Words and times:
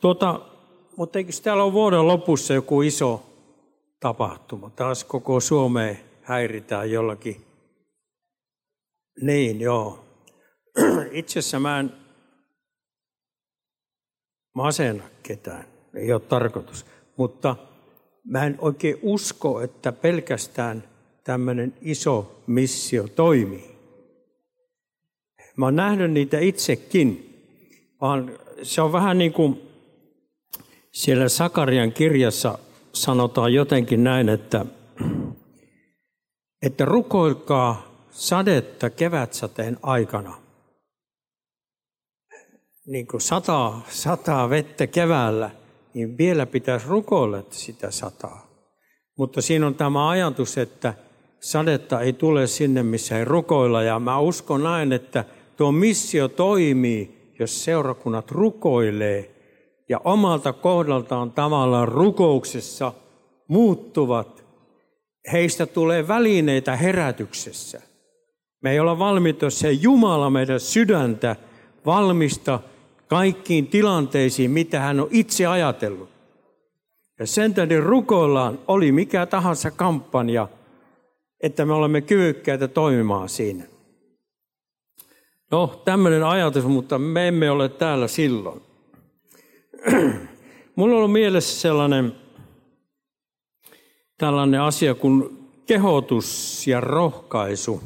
Tuota, 0.00 0.40
mutta 0.96 1.18
eikö 1.18 1.32
täällä 1.42 1.64
ole 1.64 1.72
vuoden 1.72 2.06
lopussa 2.06 2.54
joku 2.54 2.82
iso 2.82 3.26
tapahtuma? 4.00 4.70
Taas 4.70 5.04
koko 5.04 5.40
Suomeen 5.40 5.98
häiritään 6.22 6.90
jollakin. 6.90 7.44
Niin, 9.20 9.60
joo. 9.60 10.04
Itse 11.12 11.38
asiassa 11.38 11.60
mä 11.60 11.80
en 11.80 11.92
masena 14.54 15.04
ketään. 15.22 15.64
Ei 15.94 16.12
ole 16.12 16.20
tarkoitus. 16.20 16.86
Mutta 17.16 17.56
mä 18.24 18.46
en 18.46 18.56
oikein 18.60 18.98
usko, 19.02 19.60
että 19.60 19.92
pelkästään 19.92 20.84
tämmöinen 21.24 21.74
iso 21.80 22.42
missio 22.46 23.08
toimii. 23.08 23.78
Mä 25.56 25.64
oon 25.64 25.76
nähnyt 25.76 26.10
niitä 26.10 26.38
itsekin, 26.38 27.34
vaan 28.00 28.38
se 28.62 28.82
on 28.82 28.92
vähän 28.92 29.18
niin 29.18 29.32
kuin 29.32 29.67
siellä 30.92 31.28
Sakarian 31.28 31.92
kirjassa 31.92 32.58
sanotaan 32.92 33.54
jotenkin 33.54 34.04
näin, 34.04 34.28
että, 34.28 34.66
että 36.62 36.84
rukoilkaa 36.84 37.88
sadetta 38.10 38.90
kevätsateen 38.90 39.76
aikana. 39.82 40.34
Niin 42.86 43.06
kuin 43.06 43.20
sataa, 43.20 43.86
sataa 43.90 44.50
vettä 44.50 44.86
keväällä, 44.86 45.50
niin 45.94 46.18
vielä 46.18 46.46
pitäisi 46.46 46.88
rukoilla 46.88 47.42
sitä 47.50 47.90
sataa. 47.90 48.48
Mutta 49.18 49.42
siinä 49.42 49.66
on 49.66 49.74
tämä 49.74 50.08
ajatus, 50.08 50.58
että 50.58 50.94
sadetta 51.40 52.00
ei 52.00 52.12
tule 52.12 52.46
sinne, 52.46 52.82
missä 52.82 53.18
ei 53.18 53.24
rukoilla. 53.24 53.82
Ja 53.82 53.98
mä 53.98 54.18
uskon 54.18 54.62
näin, 54.62 54.92
että 54.92 55.24
tuo 55.56 55.72
missio 55.72 56.28
toimii, 56.28 57.32
jos 57.38 57.64
seurakunnat 57.64 58.30
rukoilee 58.30 59.37
ja 59.88 60.00
omalta 60.04 60.52
kohdaltaan 60.52 61.32
tavallaan 61.32 61.88
rukouksessa 61.88 62.92
muuttuvat. 63.48 64.44
Heistä 65.32 65.66
tulee 65.66 66.08
välineitä 66.08 66.76
herätyksessä. 66.76 67.82
Me 68.60 68.70
ei 68.70 68.80
olla 68.80 68.98
valmiita, 68.98 69.44
jos 69.44 69.58
se 69.58 69.72
Jumala 69.72 70.30
meidän 70.30 70.60
sydäntä 70.60 71.36
valmista 71.86 72.60
kaikkiin 73.08 73.66
tilanteisiin, 73.66 74.50
mitä 74.50 74.80
hän 74.80 75.00
on 75.00 75.08
itse 75.10 75.46
ajatellut. 75.46 76.08
Ja 77.18 77.26
sen 77.26 77.54
tähden 77.54 77.82
rukoillaan, 77.82 78.58
oli 78.68 78.92
mikä 78.92 79.26
tahansa 79.26 79.70
kampanja, 79.70 80.48
että 81.40 81.64
me 81.64 81.72
olemme 81.72 82.00
kyvykkäitä 82.00 82.68
toimimaan 82.68 83.28
siinä. 83.28 83.64
No, 85.50 85.82
tämmöinen 85.84 86.24
ajatus, 86.24 86.64
mutta 86.64 86.98
me 86.98 87.28
emme 87.28 87.50
ole 87.50 87.68
täällä 87.68 88.08
silloin. 88.08 88.67
Mulla 90.76 90.94
on 90.94 90.98
ollut 90.98 91.12
mielessä 91.12 91.60
sellainen 91.60 92.12
tällainen 94.18 94.60
asia 94.60 94.94
kuin 94.94 95.38
kehotus 95.66 96.66
ja 96.66 96.80
rohkaisu. 96.80 97.82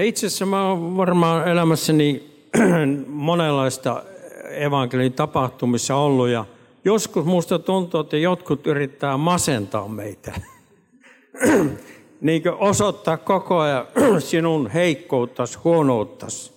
Itse 0.00 0.26
asiassa 0.26 0.46
mä 0.46 0.72
olen 0.72 0.96
varmaan 0.96 1.48
elämässäni 1.48 2.30
monenlaista 3.08 4.02
evankelin 4.50 5.12
tapahtumissa 5.12 5.96
ollut 5.96 6.28
ja 6.28 6.44
joskus 6.84 7.24
musta 7.24 7.58
tuntuu, 7.58 8.00
että 8.00 8.16
jotkut 8.16 8.66
yrittää 8.66 9.16
masentaa 9.16 9.88
meitä. 9.88 10.32
niin 12.20 12.42
osoittaa 12.58 13.16
koko 13.16 13.58
ajan 13.58 13.86
sinun 14.18 14.70
heikkouttas, 14.70 15.64
huonouttas. 15.64 16.53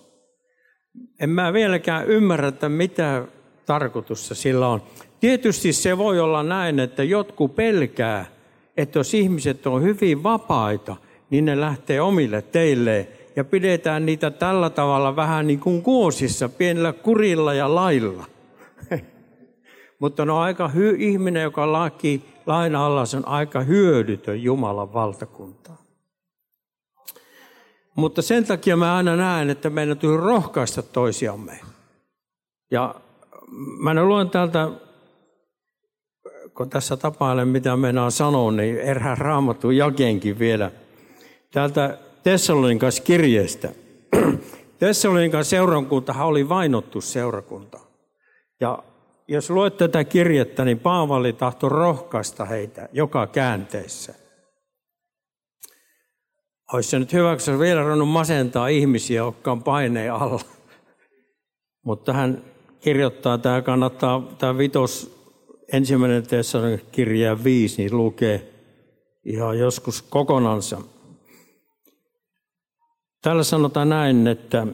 En 1.20 1.30
mä 1.30 1.52
vieläkään 1.52 2.06
ymmärrä, 2.06 2.48
että 2.48 2.68
mitä 2.68 3.24
tarkoitusta 3.66 4.34
sillä 4.34 4.68
on. 4.68 4.82
Tietysti 5.20 5.72
se 5.72 5.98
voi 5.98 6.20
olla 6.20 6.42
näin, 6.42 6.80
että 6.80 7.02
jotkut 7.02 7.56
pelkää, 7.56 8.26
että 8.76 8.98
jos 8.98 9.14
ihmiset 9.14 9.66
on 9.66 9.82
hyvin 9.82 10.22
vapaita, 10.22 10.96
niin 11.30 11.44
ne 11.44 11.60
lähtee 11.60 12.00
omille 12.00 12.42
teille 12.42 13.08
ja 13.36 13.44
pidetään 13.44 14.06
niitä 14.06 14.30
tällä 14.30 14.70
tavalla 14.70 15.16
vähän 15.16 15.46
niin 15.46 15.60
kuin 15.60 15.82
kuosissa, 15.82 16.48
pienellä 16.48 16.92
kurilla 16.92 17.54
ja 17.54 17.74
lailla. 17.74 18.24
Mutta 20.00 20.22
on 20.22 20.30
aika 20.30 20.70
hy- 20.74 20.96
ihminen, 20.98 21.42
joka 21.42 21.72
laki 21.72 22.24
lain 22.46 22.76
alla, 22.76 23.04
on 23.16 23.28
aika 23.28 23.60
hyödytön 23.60 24.42
Jumalan 24.42 24.92
valtakuntaa. 24.92 25.87
Mutta 27.98 28.22
sen 28.22 28.44
takia 28.44 28.76
mä 28.76 28.96
aina 28.96 29.16
näen, 29.16 29.50
että 29.50 29.70
meidän 29.70 29.98
tulee 29.98 30.16
rohkaista 30.16 30.82
toisiamme. 30.82 31.60
Ja 32.70 32.94
mä 33.78 33.94
luen 33.94 34.30
täältä, 34.30 34.70
kun 36.54 36.70
tässä 36.70 36.96
tapailen, 36.96 37.48
mitä 37.48 37.76
meinaan 37.76 38.12
sanoa, 38.12 38.52
niin 38.52 38.76
erään 38.80 39.18
raamattu 39.18 39.70
jakeenkin 39.70 40.38
vielä. 40.38 40.70
Täältä 41.52 41.98
Tessalonikas 42.22 43.00
kirjeestä. 43.00 43.68
Tessalonikas 44.78 45.50
seurakuntahan 45.50 46.26
oli 46.26 46.48
vainottu 46.48 47.00
seurakunta. 47.00 47.78
Ja 48.60 48.78
jos 49.28 49.50
luet 49.50 49.76
tätä 49.76 50.04
kirjettä, 50.04 50.64
niin 50.64 50.78
Paavali 50.78 51.32
tahtoi 51.32 51.70
rohkaista 51.70 52.44
heitä 52.44 52.88
joka 52.92 53.26
käänteessä. 53.26 54.27
Olisi 56.72 56.88
se 56.88 56.98
nyt 56.98 57.12
hyvä, 57.12 57.36
kun 57.46 57.58
vielä 57.58 57.82
ruvennut 57.82 58.08
masentaa 58.08 58.68
ihmisiä, 58.68 59.24
on 59.46 59.62
paineen 59.62 60.12
alla. 60.12 60.40
Mutta 61.84 62.12
hän 62.12 62.42
kirjoittaa, 62.80 63.38
tämä 63.38 63.62
kannattaa, 63.62 64.34
tämä 64.38 64.58
vitos 64.58 65.18
ensimmäinen 65.72 66.22
kirja 66.92 67.44
viisi, 67.44 67.82
niin 67.82 67.96
lukee 67.96 68.52
ihan 69.24 69.58
joskus 69.58 70.02
kokonansa. 70.02 70.80
Täällä 73.22 73.42
sanotaan 73.42 73.88
näin, 73.88 74.26
että 74.26 74.66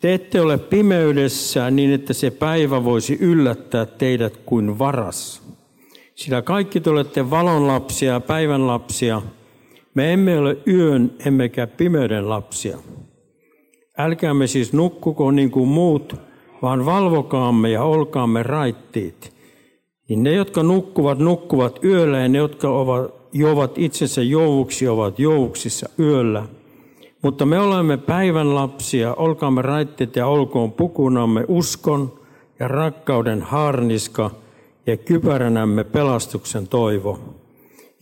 te 0.00 0.14
ette 0.14 0.40
ole 0.40 0.58
pimeydessä 0.58 1.70
niin, 1.70 1.92
että 1.92 2.12
se 2.12 2.30
päivä 2.30 2.84
voisi 2.84 3.18
yllättää 3.20 3.86
teidät 3.86 4.36
kuin 4.36 4.78
varas. 4.78 5.42
Sillä 6.14 6.42
kaikki 6.42 6.80
te 6.80 6.90
olette 6.90 7.30
valon 7.30 7.66
lapsia 7.66 8.12
ja 8.12 8.20
päivän 8.20 8.66
lapsia. 8.66 9.22
Me 9.94 10.12
emme 10.12 10.38
ole 10.38 10.58
yön 10.66 11.14
emmekä 11.26 11.66
pimeyden 11.66 12.28
lapsia. 12.28 12.78
Älkäämme 13.98 14.46
siis 14.46 14.72
nukkuko 14.72 15.30
niin 15.30 15.50
kuin 15.50 15.68
muut, 15.68 16.16
vaan 16.62 16.86
valvokaamme 16.86 17.70
ja 17.70 17.82
olkaamme 17.82 18.42
raittiit. 18.42 19.32
Niin 20.08 20.22
ne, 20.22 20.32
jotka 20.32 20.62
nukkuvat, 20.62 21.18
nukkuvat 21.18 21.84
yöllä 21.84 22.18
ja 22.18 22.28
ne, 22.28 22.38
jotka 22.38 22.68
ovat, 22.68 23.14
juovat 23.32 23.78
itsensä 23.78 24.22
jouvuksi, 24.22 24.88
ovat 24.88 25.18
jouvuksissa 25.18 25.88
yöllä– 25.98 26.46
mutta 27.22 27.46
me 27.46 27.58
olemme 27.58 27.96
päivän 27.96 28.54
lapsia, 28.54 29.14
olkaamme 29.14 29.62
raitteet 29.62 30.16
ja 30.16 30.26
olkoon 30.26 30.72
pukunamme 30.72 31.44
uskon 31.48 32.12
ja 32.60 32.68
rakkauden 32.68 33.42
harniska 33.42 34.30
ja 34.86 34.96
kypäränämme 34.96 35.84
pelastuksen 35.84 36.68
toivo. 36.68 37.18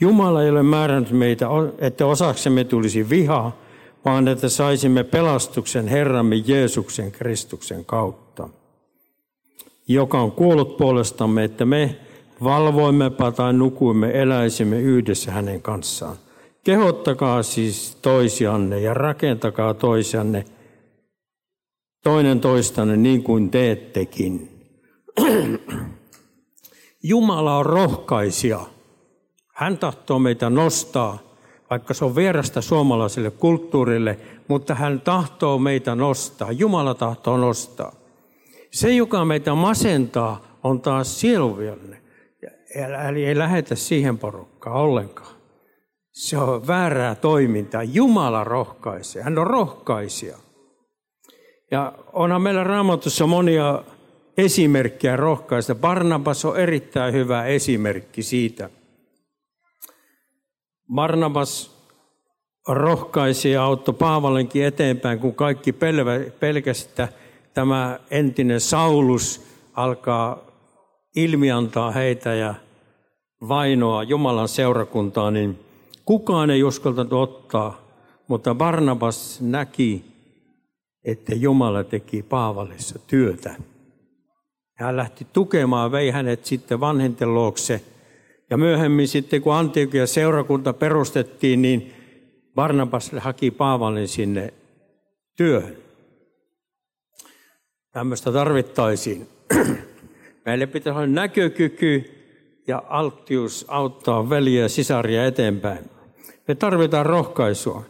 Jumala 0.01 0.43
ei 0.43 0.51
ole 0.51 0.63
määrännyt 0.63 1.13
meitä, 1.13 1.47
että 1.79 2.07
osaksemme 2.07 2.65
tulisi 2.65 3.11
viha, 3.11 3.53
vaan 4.05 4.29
että 4.29 4.49
saisimme 4.49 5.05
pelastuksen 5.05 5.89
Herramme 5.89 6.37
Jeesuksen 6.37 7.13
Kristuksen 7.13 7.85
kautta, 7.85 8.49
joka 9.89 10.21
on 10.21 10.33
kuollut 10.33 10.77
puolestamme, 10.77 11.45
että 11.45 11.65
me 11.65 11.97
valvoimme 12.45 13.11
tai 13.37 13.53
nukuimme, 13.53 14.11
eläisimme 14.21 14.81
yhdessä 14.81 15.33
hänen 15.33 15.63
kanssaan. 15.63 16.17
Kehottakaa 16.65 17.43
siis 17.43 17.99
toisianne 18.03 18.81
ja 18.81 18.95
rakentakaa 18.95 19.75
toisianne 19.75 20.45
toinen 22.03 22.41
toistanne 22.41 22.97
niin 22.97 23.23
kuin 23.23 23.51
teettekin. 23.51 24.49
Jumala 27.03 27.59
on 27.59 27.67
rohkaisia. 27.67 28.61
Hän 29.61 29.79
tahtoo 29.79 30.19
meitä 30.19 30.51
nostaa, 30.51 31.19
vaikka 31.71 31.95
se 31.95 32.05
on 32.05 32.17
vierasta 32.17 32.61
suomalaiselle 32.61 33.31
kulttuurille, 33.31 34.19
mutta 34.49 34.75
hän 34.75 35.01
tahtoo 35.01 35.59
meitä 35.59 35.95
nostaa. 35.95 36.53
Jumala 36.53 36.95
tahtoo 36.95 37.37
nostaa. 37.37 37.93
Se, 38.71 38.95
joka 38.95 39.25
meitä 39.25 39.55
masentaa, 39.55 40.43
on 40.65 40.81
taas 40.81 41.21
sieluviallinen. 41.21 42.03
Eli 43.09 43.25
ei 43.25 43.39
lähetä 43.39 43.75
siihen 43.75 44.19
porukkaan 44.19 44.77
ollenkaan. 44.77 45.35
Se 46.13 46.39
on 46.39 46.67
väärää 46.67 47.15
toimintaa. 47.15 47.83
Jumala 47.83 48.45
rohkaisee. 48.45 49.23
Hän 49.23 49.39
on 49.39 49.47
rohkaisija. 49.47 50.37
Ja 51.71 51.93
onhan 52.13 52.43
meillä 52.43 52.65
raamatussa 52.65 53.27
monia 53.27 53.83
esimerkkejä 54.39 55.17
rohkaista. 55.17 55.75
Barnabas 55.75 56.45
on 56.45 56.57
erittäin 56.57 57.15
hyvä 57.15 57.45
esimerkki 57.45 58.23
siitä. 58.23 58.71
Barnabas 60.95 61.81
rohkaisi 62.69 63.51
ja 63.51 63.65
auttoi 63.65 63.95
Paavalenkin 63.95 64.65
eteenpäin, 64.65 65.19
kun 65.19 65.35
kaikki 65.35 65.75
pelkästä 66.41 67.09
tämä 67.55 67.99
entinen 68.11 68.61
Saulus 68.61 69.47
alkaa 69.75 70.39
ilmiantaa 71.17 71.91
heitä 71.91 72.35
ja 72.35 72.55
vainoa 73.49 74.03
Jumalan 74.03 74.49
seurakuntaa, 74.49 75.31
niin 75.31 75.59
kukaan 76.05 76.51
ei 76.51 76.63
uskaltanut 76.63 77.13
ottaa, 77.13 77.81
mutta 78.29 78.55
Barnabas 78.55 79.41
näki, 79.41 80.05
että 81.05 81.35
Jumala 81.35 81.85
teki 81.85 82.23
Paavalissa 82.23 82.99
työtä. 83.07 83.55
Hän 84.77 84.97
lähti 84.97 85.27
tukemaan, 85.33 85.93
vei 85.93 86.11
hänet 86.11 86.47
sitten 86.47 86.81
vanhenten 86.81 87.35
luokse. 87.35 87.83
Ja 88.51 88.57
myöhemmin 88.57 89.09
sitten, 89.09 89.43
kun 89.43 89.55
Antiokia 89.55 90.07
seurakunta 90.07 90.73
perustettiin, 90.73 91.63
niin 91.63 91.93
Barnabas 92.55 93.13
haki 93.19 93.51
Paavalin 93.51 94.09
sinne 94.09 94.55
työhön. 95.37 95.77
Tämmöistä 97.93 98.33
tarvittaisiin. 98.33 99.29
Meille 100.47 100.67
pitäisi 100.67 100.97
olla 100.99 101.07
näkökyky 101.07 102.11
ja 102.67 102.83
alttius 102.89 103.65
auttaa 103.69 104.31
veliä 104.31 104.63
ja 104.63 104.69
sisaria 104.69 105.27
eteenpäin. 105.27 105.85
Me 106.49 106.55
tarvitaan 106.55 107.07
rohkaisua. 107.07 107.85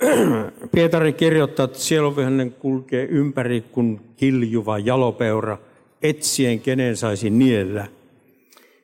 Pietari 0.74 1.12
kirjoittaa, 1.12 1.64
että 1.64 1.78
sieluvihannen 1.78 2.52
kulkee 2.52 3.04
ympäri 3.04 3.60
kuin 3.60 4.00
kiljuva 4.16 4.78
jalopeura, 4.78 5.58
etsien 6.02 6.60
kenen 6.60 6.96
saisi 6.96 7.30
niellä. 7.30 7.86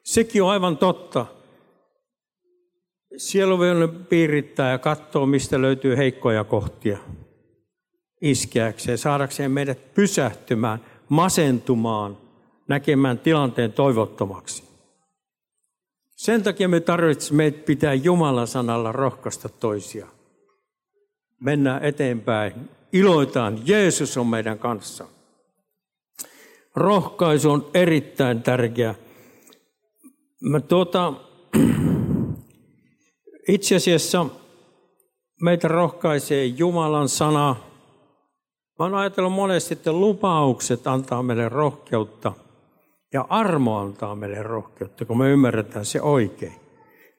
Sekin 0.02 0.42
on 0.42 0.50
aivan 0.50 0.76
totta. 0.76 1.26
Sieluvihannen 3.16 4.04
piirittää 4.04 4.70
ja 4.70 4.78
katsoo, 4.78 5.26
mistä 5.26 5.62
löytyy 5.62 5.96
heikkoja 5.96 6.44
kohtia 6.44 6.98
iskeäkseen, 8.20 8.98
saadakseen 8.98 9.50
meidät 9.50 9.94
pysähtymään, 9.94 10.80
masentumaan, 11.08 12.18
näkemään 12.68 13.18
tilanteen 13.18 13.72
toivottomaksi. 13.72 14.62
Sen 16.16 16.42
takia 16.42 16.68
me 16.68 16.80
tarvitsemme 16.80 17.36
meitä 17.42 17.64
pitää 17.64 17.94
Jumalan 17.94 18.46
sanalla 18.46 18.92
rohkaista 18.92 19.48
toisia. 19.48 20.06
Mennään 21.40 21.84
eteenpäin. 21.84 22.70
Iloitaan, 22.92 23.62
Jeesus 23.64 24.16
on 24.16 24.26
meidän 24.26 24.58
kanssa. 24.58 25.06
Rohkaisu 26.76 27.50
on 27.50 27.70
erittäin 27.74 28.42
tärkeä. 28.42 28.94
Mä 30.40 30.60
tuota, 30.60 31.12
itse 33.48 33.76
asiassa 33.76 34.26
meitä 35.42 35.68
rohkaisee 35.68 36.44
Jumalan 36.44 37.08
sana. 37.08 37.56
Mä 38.78 38.84
oon 38.84 38.94
ajatellut 38.94 39.32
monesti, 39.32 39.74
että 39.74 39.92
lupaukset 39.92 40.86
antaa 40.86 41.22
meille 41.22 41.48
rohkeutta– 41.48 42.32
ja 43.12 43.26
armo 43.28 43.78
antaa 43.78 44.16
meille 44.16 44.42
rohkeutta, 44.42 45.04
kun 45.04 45.18
me 45.18 45.30
ymmärretään 45.30 45.84
se 45.84 46.02
oikein. 46.02 46.54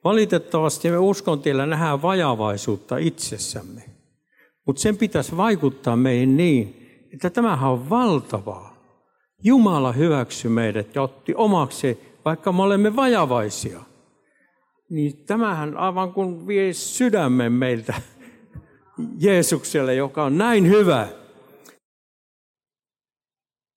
Valitettavasti 0.04 0.90
me 0.90 0.98
uskontiellä 0.98 1.66
nähdään 1.66 2.02
vajavaisuutta 2.02 2.96
itsessämme. 2.96 3.82
Mutta 4.66 4.82
sen 4.82 4.96
pitäisi 4.96 5.36
vaikuttaa 5.36 5.96
meihin 5.96 6.36
niin, 6.36 6.88
että 7.14 7.30
tämähän 7.30 7.70
on 7.70 7.90
valtavaa. 7.90 8.72
Jumala 9.44 9.92
hyväksyi 9.92 10.50
meidät 10.50 10.94
ja 10.94 11.02
otti 11.02 11.34
omaksi, 11.34 11.98
vaikka 12.24 12.52
me 12.52 12.62
olemme 12.62 12.96
vajavaisia. 12.96 13.80
Niin 14.90 15.24
tämähän 15.26 15.76
aivan 15.76 16.12
kuin 16.12 16.46
vie 16.46 16.72
sydämen 16.72 17.52
meiltä 17.52 17.94
Jeesukselle, 19.18 19.94
joka 19.94 20.24
on 20.24 20.38
näin 20.38 20.68
hyvä. 20.68 21.08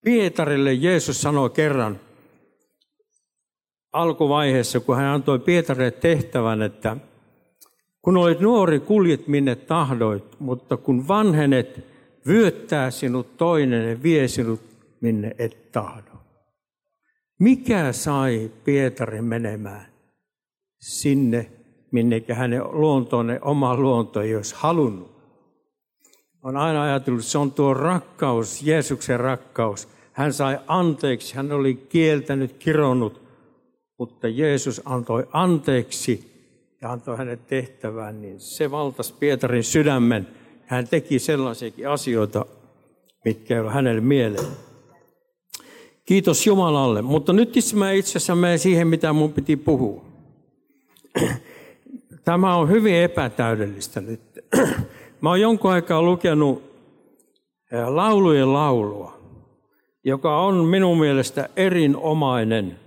Pietarille 0.06 0.74
Jeesus 0.74 1.22
sanoi 1.22 1.50
kerran, 1.50 2.00
alkuvaiheessa, 3.94 4.80
kun 4.80 4.96
hän 4.96 5.06
antoi 5.06 5.40
Pietarille 5.40 5.92
tehtävän, 5.92 6.62
että 6.62 6.98
kun 8.02 8.18
olet 8.18 8.40
nuori, 8.40 8.80
kuljet 8.80 9.28
minne 9.28 9.56
tahdoit, 9.56 10.40
mutta 10.40 10.78
kun 10.78 11.08
vanhenet, 11.08 11.86
vyöttää 12.28 12.92
sinut 12.92 13.38
toinen 13.38 13.90
ja 13.90 14.04
vie 14.04 14.28
sinut 14.28 14.62
minne 15.02 15.36
et 15.40 15.72
tahdo. 15.72 16.15
Mikä 17.40 17.92
sai 17.92 18.52
Pietarin 18.64 19.24
menemään 19.24 19.86
sinne, 20.80 21.52
minnekä 21.92 22.36
hänen 22.36 22.64
luontoon, 22.72 23.40
oma 23.42 23.78
luonto 23.78 24.22
ei 24.22 24.36
olisi 24.36 24.56
halunnut? 24.58 25.16
On 26.44 26.58
aina 26.58 26.84
ajatellut, 26.84 27.20
että 27.22 27.32
se 27.32 27.38
on 27.38 27.52
tuo 27.52 27.74
rakkaus, 27.74 28.62
Jeesuksen 28.62 29.20
rakkaus. 29.20 29.88
Hän 30.12 30.34
sai 30.34 30.60
anteeksi, 30.68 31.36
hän 31.36 31.52
oli 31.52 31.74
kieltänyt, 31.74 32.54
kironnut, 32.54 33.22
mutta 34.00 34.28
Jeesus 34.28 34.82
antoi 34.86 35.28
anteeksi 35.32 36.36
ja 36.82 36.92
antoi 36.92 37.18
hänet 37.18 37.48
tehtävään, 37.48 38.22
niin 38.22 38.40
se 38.40 38.72
valtasi 38.72 39.14
Pietarin 39.20 39.64
sydämen. 39.64 40.28
Hän 40.66 40.88
teki 40.88 41.20
sellaisiakin 41.20 41.90
asioita, 41.90 42.46
mitkä 43.26 43.54
ei 43.54 43.60
ole 43.60 43.72
hänelle 43.72 44.02
mieleen. 44.02 44.48
Kiitos 46.06 46.48
Jumalalle. 46.48 47.02
Mutta 47.02 47.34
nyt 47.34 47.56
mä 47.74 47.92
itse 47.92 48.10
asiassa 48.10 48.36
menen 48.36 48.60
siihen, 48.60 48.88
mitä 48.88 49.14
mun 49.14 49.34
piti 49.34 49.56
puhua. 49.56 50.06
Tämä 52.24 52.56
on 52.56 52.70
hyvin 52.70 52.96
epätäydellistä 52.96 54.02
nyt. 54.02 54.22
Mä 55.22 55.30
oon 55.30 55.42
jonkun 55.42 55.72
aikaa 55.72 56.02
lukenut 56.02 56.64
laulujen 57.88 58.54
laulua, 58.54 59.20
joka 60.04 60.42
on 60.42 60.56
minun 60.56 61.00
mielestä 61.00 61.50
erinomainen– 61.56 62.80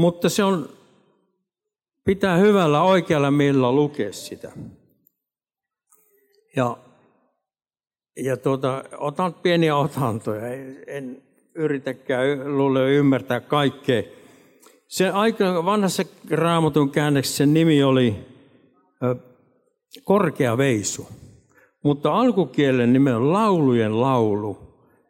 mutta 0.00 0.28
se 0.28 0.44
on, 0.44 0.68
pitää 2.04 2.36
hyvällä 2.36 2.82
oikealla 2.82 3.30
millä 3.30 3.72
lukea 3.72 4.12
sitä. 4.12 4.52
Ja, 6.56 6.76
ja 8.16 8.36
tuota, 8.36 8.84
otan 8.98 9.34
pieniä 9.34 9.76
otantoja, 9.76 10.46
en 10.86 11.22
yritäkään 11.54 12.56
luule 12.56 12.94
ymmärtää 12.94 13.40
kaikkea. 13.40 14.02
Se 14.88 15.10
aika 15.10 15.64
vanhassa 15.64 16.02
raamatun 16.30 16.90
käännöksessä 16.90 17.46
nimi 17.46 17.82
oli 17.82 18.16
korkea 20.04 20.58
veisu, 20.58 21.08
mutta 21.84 22.12
alkukielen 22.12 22.92
nimi 22.92 23.10
on 23.10 23.32
laulujen 23.32 24.00
laulu. 24.00 24.58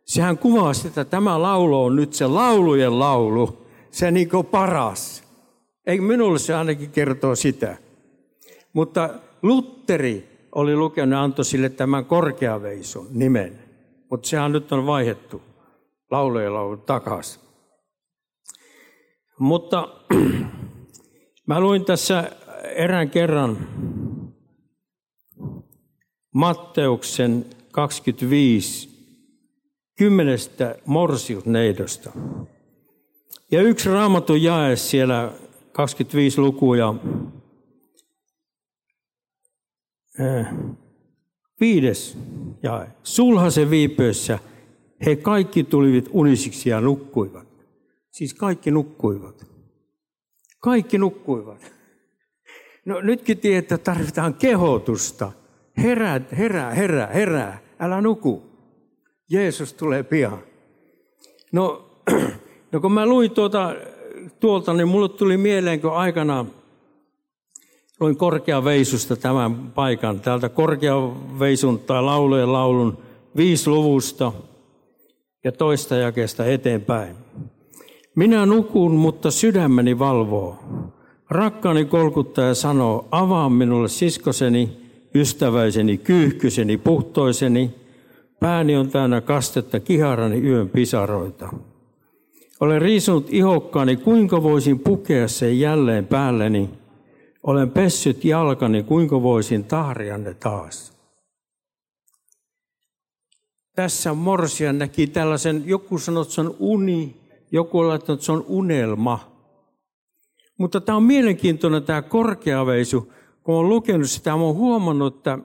Sehän 0.04 0.38
kuvaa 0.38 0.74
sitä, 0.74 0.88
että 0.88 1.04
tämä 1.04 1.42
laulu 1.42 1.84
on 1.84 1.96
nyt 1.96 2.12
se 2.12 2.26
laulujen 2.26 2.98
laulu 2.98 3.66
se 3.90 4.10
niin 4.10 4.28
kuin 4.28 4.46
paras. 4.46 5.24
Ei 5.86 6.00
minulle 6.00 6.38
se 6.38 6.54
ainakin 6.54 6.90
kertoo 6.90 7.34
sitä. 7.34 7.76
Mutta 8.72 9.10
Lutteri 9.42 10.29
oli 10.54 10.76
lukenut 10.76 11.12
ja 11.12 11.22
antoi 11.22 11.44
sille 11.44 11.68
tämän 11.68 12.04
korkeaveisun 12.04 13.06
nimen. 13.10 13.58
Mutta 14.10 14.28
sehän 14.28 14.52
nyt 14.52 14.72
on 14.72 14.86
vaihettu 14.86 15.42
laulujen 16.10 16.54
laulu 16.54 16.76
takaisin. 16.76 17.42
Mutta 19.38 19.88
mä 21.48 21.60
luin 21.60 21.84
tässä 21.84 22.30
erään 22.64 23.10
kerran 23.10 23.68
Matteuksen 26.34 27.46
25, 27.72 28.90
kymmenestä 29.98 30.74
morsiusneidosta. 30.84 32.12
Ja 33.52 33.62
yksi 33.62 33.88
raamatun 33.88 34.42
jae 34.42 34.76
siellä 34.76 35.32
25 35.72 36.40
lukuja. 36.40 36.94
Viides 41.60 42.18
jae. 42.62 42.86
Sulhasen 43.02 43.70
viipössä 43.70 44.38
he 45.06 45.16
kaikki 45.16 45.64
tulivat 45.64 46.04
unisiksi 46.10 46.68
ja 46.70 46.80
nukkuivat. 46.80 47.48
Siis 48.10 48.34
kaikki 48.34 48.70
nukkuivat. 48.70 49.46
Kaikki 50.60 50.98
nukkuivat. 50.98 51.72
No 52.84 53.00
nytkin 53.00 53.38
tiedät, 53.38 53.64
että 53.64 53.78
tarvitaan 53.78 54.34
kehotusta. 54.34 55.32
Herää, 55.78 56.20
herää, 56.38 56.74
herää, 56.74 57.06
herää. 57.06 57.58
Älä 57.78 58.00
nuku. 58.00 58.42
Jeesus 59.30 59.72
tulee 59.72 60.02
pian. 60.02 60.38
No 61.52 61.86
No 62.72 62.80
kun 62.80 62.92
mä 62.92 63.06
luin 63.06 63.30
tuota, 63.30 63.74
tuolta, 64.40 64.74
niin 64.74 64.88
mulle 64.88 65.08
tuli 65.08 65.36
mieleen, 65.36 65.80
kun 65.80 65.96
aikana 65.96 66.46
luin 68.00 68.16
korkeaveisusta 68.16 69.16
tämän 69.16 69.56
paikan, 69.56 70.20
täältä 70.20 70.48
korkeaveisun 70.48 71.78
tai 71.78 72.02
laulujen 72.02 72.52
laulun 72.52 72.98
viisi 73.36 73.70
luvusta 73.70 74.32
ja 75.44 75.52
toista 75.52 75.96
jakeesta 75.96 76.46
eteenpäin. 76.46 77.16
Minä 78.16 78.46
nukun, 78.46 78.92
mutta 78.92 79.30
sydämeni 79.30 79.98
valvoo. 79.98 80.58
Rakkaani 81.30 81.84
kolkuttaja 81.84 82.54
sanoo, 82.54 83.08
avaa 83.10 83.48
minulle 83.48 83.88
siskoseni, 83.88 84.76
ystäväiseni, 85.14 85.98
kyyhkyseni, 85.98 86.76
puhtoiseni, 86.76 87.74
Pääni 88.40 88.76
on 88.76 88.90
täynnä 88.90 89.20
kastetta, 89.20 89.80
kiharani 89.80 90.40
yön 90.40 90.68
pisaroita. 90.68 91.48
Olen 92.60 92.82
riisunut 92.82 93.26
ihokkaani, 93.30 93.96
kuinka 93.96 94.42
voisin 94.42 94.78
pukea 94.78 95.28
sen 95.28 95.60
jälleen 95.60 96.06
päälleni. 96.06 96.70
Olen 97.42 97.70
pessyt 97.70 98.24
jalkani, 98.24 98.82
kuinka 98.82 99.22
voisin 99.22 99.64
tahria 99.64 100.18
ne 100.18 100.34
taas. 100.34 101.00
Tässä 103.76 104.14
Morsia 104.14 104.72
näki 104.72 105.06
tällaisen, 105.06 105.62
joku 105.66 105.98
sanoo, 105.98 106.22
että 106.22 106.34
se 106.34 106.40
on 106.40 106.56
uni, 106.58 107.20
joku 107.52 107.78
on 107.78 107.88
laittanut, 107.88 108.18
että 108.18 108.26
se 108.26 108.32
on 108.32 108.44
unelma. 108.48 109.30
Mutta 110.58 110.80
tämä 110.80 110.96
on 110.96 111.02
mielenkiintoinen 111.02 111.82
tämä 111.82 112.02
korkeaveisu. 112.02 113.12
Kun 113.42 113.54
olen 113.54 113.68
lukenut 113.68 114.10
sitä, 114.10 114.34
olen 114.34 114.56
huomannut, 114.56 115.16
että 115.16 115.38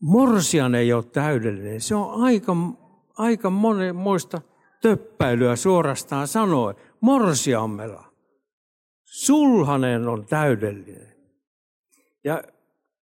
Morsian 0.00 0.74
ei 0.74 0.92
ole 0.92 1.04
täydellinen. 1.04 1.80
Se 1.80 1.94
on 1.94 2.22
aika, 2.24 2.56
aika 3.18 3.50
monenmoista 3.50 4.40
töppäilyä 4.82 5.56
suorastaan 5.56 6.28
sanoen. 6.28 6.76
Morsiammella. 7.00 8.09
Sulhanen 9.10 10.08
on 10.08 10.26
täydellinen. 10.26 11.16
Ja 12.24 12.42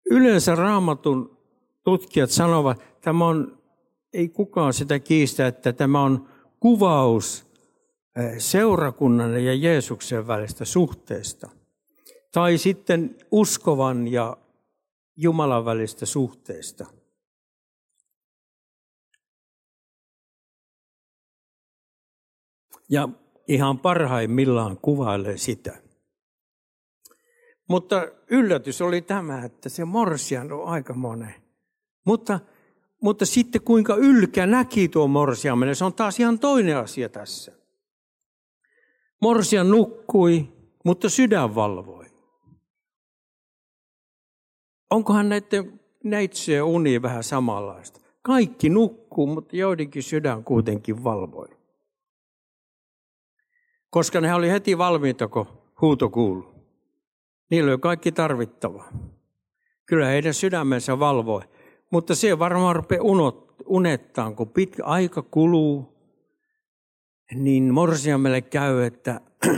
yleensä 0.10 0.56
raamatun 0.56 1.38
tutkijat 1.84 2.30
sanovat, 2.30 2.82
että 2.82 3.02
tämä 3.02 3.28
on, 3.28 3.64
ei 4.14 4.30
kukaan 4.30 4.74
sitä 4.74 5.00
kiistä, 5.00 5.48
että 5.48 5.74
tämä 5.74 6.02
on 6.02 6.30
kuvaus 6.60 7.48
eh, 8.16 8.38
seurakunnan 8.38 9.44
ja 9.44 9.54
Jeesuksen 9.54 10.28
välistä 10.28 10.66
suhteesta. 10.66 11.50
Tai 12.32 12.58
sitten 12.58 13.18
uskovan 13.32 14.08
ja 14.08 14.38
Jumalan 15.18 15.66
välistä 15.66 16.06
suhteesta. 16.06 16.86
Ja 22.90 23.10
ihan 23.48 23.80
parhaimmillaan 23.80 24.78
kuvailee 24.78 25.38
sitä. 25.38 25.85
Mutta 27.68 28.08
yllätys 28.30 28.82
oli 28.82 29.02
tämä, 29.02 29.44
että 29.44 29.70
se 29.70 29.86
morsian 29.86 30.52
on 30.52 30.68
aika 30.68 30.94
monen. 30.94 31.36
Mutta, 32.06 32.40
mutta 33.02 33.26
sitten 33.26 33.62
kuinka 33.62 33.96
ylkä 33.96 34.46
näki 34.46 34.88
tuo 34.88 35.08
morsiamen, 35.08 35.76
se 35.76 35.86
on 35.86 35.94
taas 35.94 36.20
ihan 36.20 36.40
toinen 36.40 36.78
asia 36.78 37.10
tässä. 37.10 37.52
Morsian 39.22 39.70
nukkui, 39.70 40.54
mutta 40.86 41.10
sydän 41.10 41.56
valvoi. 41.56 42.06
Onkohan 44.90 45.30
näiden 45.30 45.80
neitseen 46.04 46.64
uni 46.64 47.02
vähän 47.02 47.24
samanlaista? 47.24 48.00
Kaikki 48.22 48.70
nukkuu, 48.70 49.28
mutta 49.28 49.56
joidenkin 49.56 50.04
sydän 50.04 50.44
kuitenkin 50.44 51.04
valvoi. 51.04 51.48
Koska 53.90 54.22
ne 54.22 54.34
oli 54.34 54.50
heti 54.50 54.78
valmiita, 54.78 55.28
kun 55.28 55.48
huuto 55.82 56.10
kuului. 56.10 56.55
Niillä 57.52 57.72
oli 57.72 57.80
kaikki 57.80 58.12
tarvittava. 58.12 58.86
Kyllä 59.86 60.08
heidän 60.08 60.34
sydämensä 60.34 61.00
valvoi. 61.00 61.42
Mutta 61.92 62.16
se 62.16 62.40
varmaan 62.40 62.76
rupeaa 62.76 63.04
unettaan, 63.66 64.36
kun 64.36 64.50
pitkä 64.50 64.84
aika 64.86 65.22
kuluu, 65.22 65.96
niin 67.34 67.74
morsiamelle 67.74 68.42
käy, 68.42 68.84
että 68.84 69.22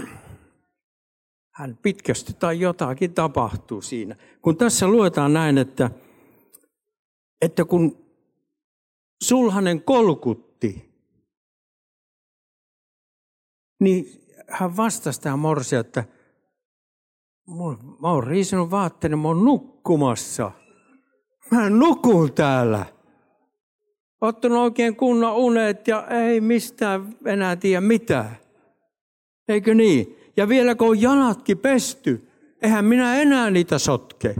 hän 1.57 1.77
pitkästi 1.81 2.33
tai 2.33 2.59
jotakin 2.59 3.13
tapahtuu 3.13 3.81
siinä. 3.81 4.15
Kun 4.41 4.57
tässä 4.57 4.87
luetaan 4.87 5.33
näin, 5.33 5.57
että, 5.57 5.91
että 7.41 7.65
kun 7.65 8.05
sulhanen 9.23 9.81
kolkutti, 9.81 10.93
niin 13.79 14.21
hän 14.49 14.77
vastasi 14.77 15.21
tähän 15.21 15.39
morsia, 15.39 15.79
että 15.79 16.03
mä 18.01 18.11
oon 18.11 18.23
riisunut 18.23 18.71
vaatteeni, 18.71 19.15
mä 19.15 19.27
oon 19.27 19.45
nukkumassa. 19.45 20.51
Mä 21.51 21.69
nukun 21.69 22.33
täällä. 22.33 22.85
Ottanut 24.21 24.57
oikein 24.57 24.95
kunnon 24.95 25.35
unet 25.35 25.87
ja 25.87 26.07
ei 26.07 26.41
mistään 26.41 27.15
enää 27.25 27.55
tiedä 27.55 27.81
mitään. 27.81 28.37
Eikö 29.47 29.73
niin? 29.73 30.17
Ja 30.37 30.49
vielä 30.49 30.75
kun 30.75 30.87
on 30.87 31.01
jalatkin 31.01 31.57
pesty, 31.57 32.27
eihän 32.61 32.85
minä 32.85 33.15
enää 33.15 33.49
niitä 33.49 33.79
sotke. 33.79 34.35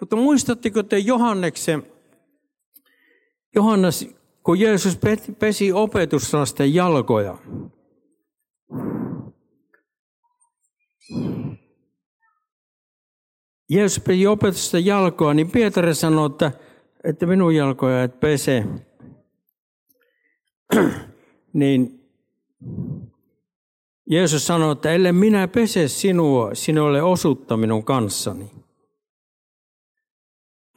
Mutta 0.00 0.16
muistatteko 0.16 0.82
te 0.82 0.98
Johanneksen, 0.98 1.82
Johannes, 3.54 4.08
kun 4.42 4.60
Jeesus 4.60 4.98
pesi 5.38 5.72
opetuslasten 5.72 6.74
jalkoja? 6.74 7.38
Jeesus 13.70 14.04
pesi 14.04 14.26
opetusta 14.26 14.78
jalkoa, 14.78 15.34
niin 15.34 15.50
Pietari 15.50 15.94
sanoi, 15.94 16.26
että, 16.26 16.52
että 17.04 17.26
minun 17.26 17.54
jalkoja 17.54 18.02
et 18.02 18.20
pese. 18.20 18.64
niin 21.52 21.98
Jeesus 24.10 24.46
sanoi, 24.46 24.72
että 24.72 24.92
ellei 24.92 25.12
minä 25.12 25.48
pese 25.48 25.88
sinua, 25.88 26.54
sinulle 26.54 27.02
osuutta 27.02 27.56
minun 27.56 27.84
kanssani. 27.84 28.50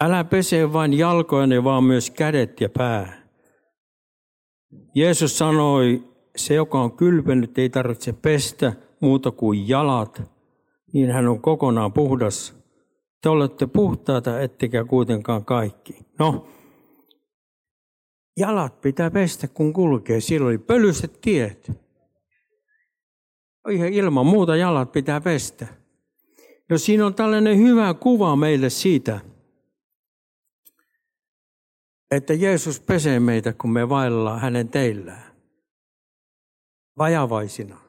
Älä 0.01 0.23
pese 0.23 0.73
vain 0.73 0.93
jalkojani, 0.93 1.63
vaan 1.63 1.83
myös 1.83 2.11
kädet 2.11 2.61
ja 2.61 2.69
pää. 2.69 3.21
Jeesus 4.95 5.37
sanoi, 5.37 6.03
se 6.35 6.53
joka 6.53 6.81
on 6.81 6.91
kylpenyt 6.91 7.57
ei 7.57 7.69
tarvitse 7.69 8.13
pestä 8.13 8.73
muuta 9.01 9.31
kuin 9.31 9.67
jalat, 9.67 10.21
niin 10.93 11.11
hän 11.11 11.27
on 11.27 11.41
kokonaan 11.41 11.93
puhdas. 11.93 12.61
Te 13.21 13.29
olette 13.29 13.67
puhtaita, 13.67 14.41
ettekä 14.41 14.85
kuitenkaan 14.85 15.45
kaikki. 15.45 15.97
No, 16.19 16.47
jalat 18.37 18.81
pitää 18.81 19.11
pestä, 19.11 19.47
kun 19.47 19.73
kulkee. 19.73 20.19
Silloin 20.19 20.49
oli 20.49 20.57
pölyiset 20.57 21.21
tiet. 21.21 21.71
Ihan 23.69 23.93
ilman 23.93 24.25
muuta 24.25 24.55
jalat 24.55 24.91
pitää 24.91 25.21
pestä. 25.21 25.67
No 26.69 26.77
siinä 26.77 27.05
on 27.05 27.13
tällainen 27.13 27.57
hyvä 27.57 27.93
kuva 27.93 28.35
meille 28.35 28.69
siitä, 28.69 29.19
että 32.11 32.33
Jeesus 32.33 32.79
pesee 32.79 33.19
meitä, 33.19 33.53
kun 33.53 33.73
me 33.73 33.89
vaellaan 33.89 34.41
hänen 34.41 34.69
teillään. 34.69 35.31
Vajavaisina. 36.97 37.80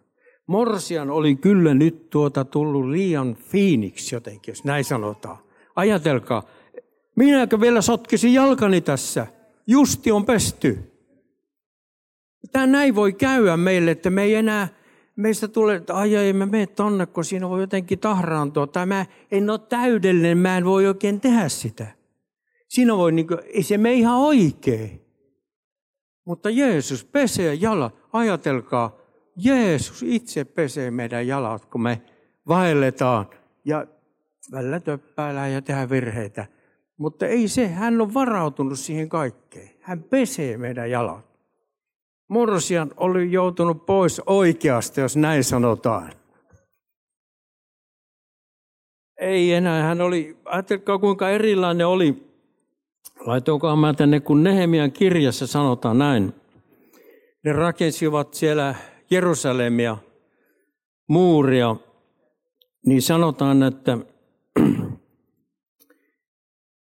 Morsian 0.53 1.11
oli 1.11 1.37
kyllä 1.37 1.75
nyt 1.75 2.11
tuota 2.11 2.45
tullut 2.45 2.89
liian 2.89 3.35
fiiniksi 3.35 4.15
jotenkin, 4.15 4.53
jos 4.53 4.65
näin 4.65 4.85
sanotaan. 4.85 5.37
Ajatelkaa, 5.77 6.43
minäkö 7.17 7.61
vielä 7.61 7.81
sotkisin 7.83 8.35
jalkani 8.35 8.81
tässä? 8.81 9.27
Justi 9.67 10.13
on 10.13 10.25
pesty. 10.25 10.79
Tämä 12.53 12.67
näin 12.67 12.95
voi 12.95 13.13
käydä 13.13 13.57
meille, 13.57 13.91
että 13.91 14.11
me 14.11 14.23
ei 14.23 14.35
enää 14.35 14.69
meistä 15.17 15.49
tulee, 15.49 15.77
että 15.77 15.95
ai 15.95 16.17
ei 16.17 16.33
mä 16.33 16.47
mene 16.47 16.67
tonne, 16.67 17.07
kun 17.07 17.25
siinä 17.25 17.49
voi 17.49 17.61
jotenkin 17.61 17.99
tahraantua. 17.99 18.67
Tai 18.67 18.87
mä 18.87 19.07
en 19.31 19.51
ole 19.51 19.59
täydellinen, 19.59 20.39
mä 20.39 20.57
en 20.57 20.65
voi 20.65 20.87
oikein 20.87 21.21
tehdä 21.21 21.49
sitä. 21.49 21.87
Siinä 22.69 22.97
voi, 22.97 23.13
niin 23.13 23.27
kuin, 23.27 23.41
ei 23.45 23.63
se 23.63 23.79
mene 23.79 23.95
ihan 23.95 24.19
oikein. 24.19 25.01
Mutta 26.25 26.51
Jeesus 26.51 27.05
pesee 27.05 27.55
jalat. 27.55 27.95
Ajatelkaa, 28.13 29.02
Jeesus 29.37 30.03
itse 30.03 30.45
pesee 30.45 30.91
meidän 30.91 31.27
jalat, 31.27 31.67
kun 31.67 31.83
me 31.83 32.03
vaelletaan 32.49 33.27
ja 33.65 33.87
välillä 34.53 34.81
töppäillään 34.81 35.53
ja 35.53 35.63
tehdään 35.63 35.91
virheitä. 35.91 36.47
Mutta 36.97 37.27
ei 37.27 37.49
se, 37.49 37.69
hän 37.69 38.01
on 38.01 38.15
varautunut 38.15 38.79
siihen 38.79 39.09
kaikkeen. 39.09 39.71
Hän 39.81 40.03
pesee 40.03 40.57
meidän 40.57 40.91
jalat. 40.91 41.33
Morsian 42.29 42.91
oli 42.97 43.33
joutunut 43.33 43.87
pois 43.87 44.21
oikeasta, 44.27 45.01
jos 45.01 45.17
näin 45.17 45.45
sanotaan. 45.45 46.13
Ei 49.21 49.53
enää, 49.53 49.83
hän 49.83 50.01
oli, 50.01 50.37
ajatelkaa 50.45 50.99
kuinka 50.99 51.31
erilainen 51.31 51.87
oli. 51.87 52.33
Laitoinkohan 53.21 53.79
mä 53.79 53.95
tänne, 53.95 54.21
kun 54.21 54.43
Nehemian 54.43 54.93
kirjassa 54.93 55.47
sanotaan 55.47 55.99
näin. 55.99 56.35
Ne 57.45 57.53
rakensivat 57.53 58.35
siellä 58.35 58.75
Jerusalemia, 59.13 59.97
muuria, 61.09 61.77
niin 62.87 63.03
sanotaan, 63.03 63.63
että 63.63 63.99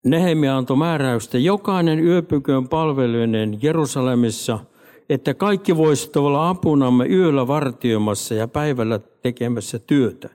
Nehemia 0.06 0.58
antoi 0.58 0.78
määräystä, 0.78 1.38
jokainen 1.38 2.00
yöpyköön 2.00 2.68
palveluinen 2.68 3.60
Jerusalemissa– 3.62 4.60
että 5.12 5.34
kaikki 5.34 5.78
voisivat 5.78 6.16
olla 6.16 6.50
apunamme 6.50 7.06
yöllä 7.06 7.48
vartioimassa 7.48 8.34
ja 8.36 8.48
päivällä 8.48 9.00
tekemässä 9.00 9.80
työtä. 9.80 10.30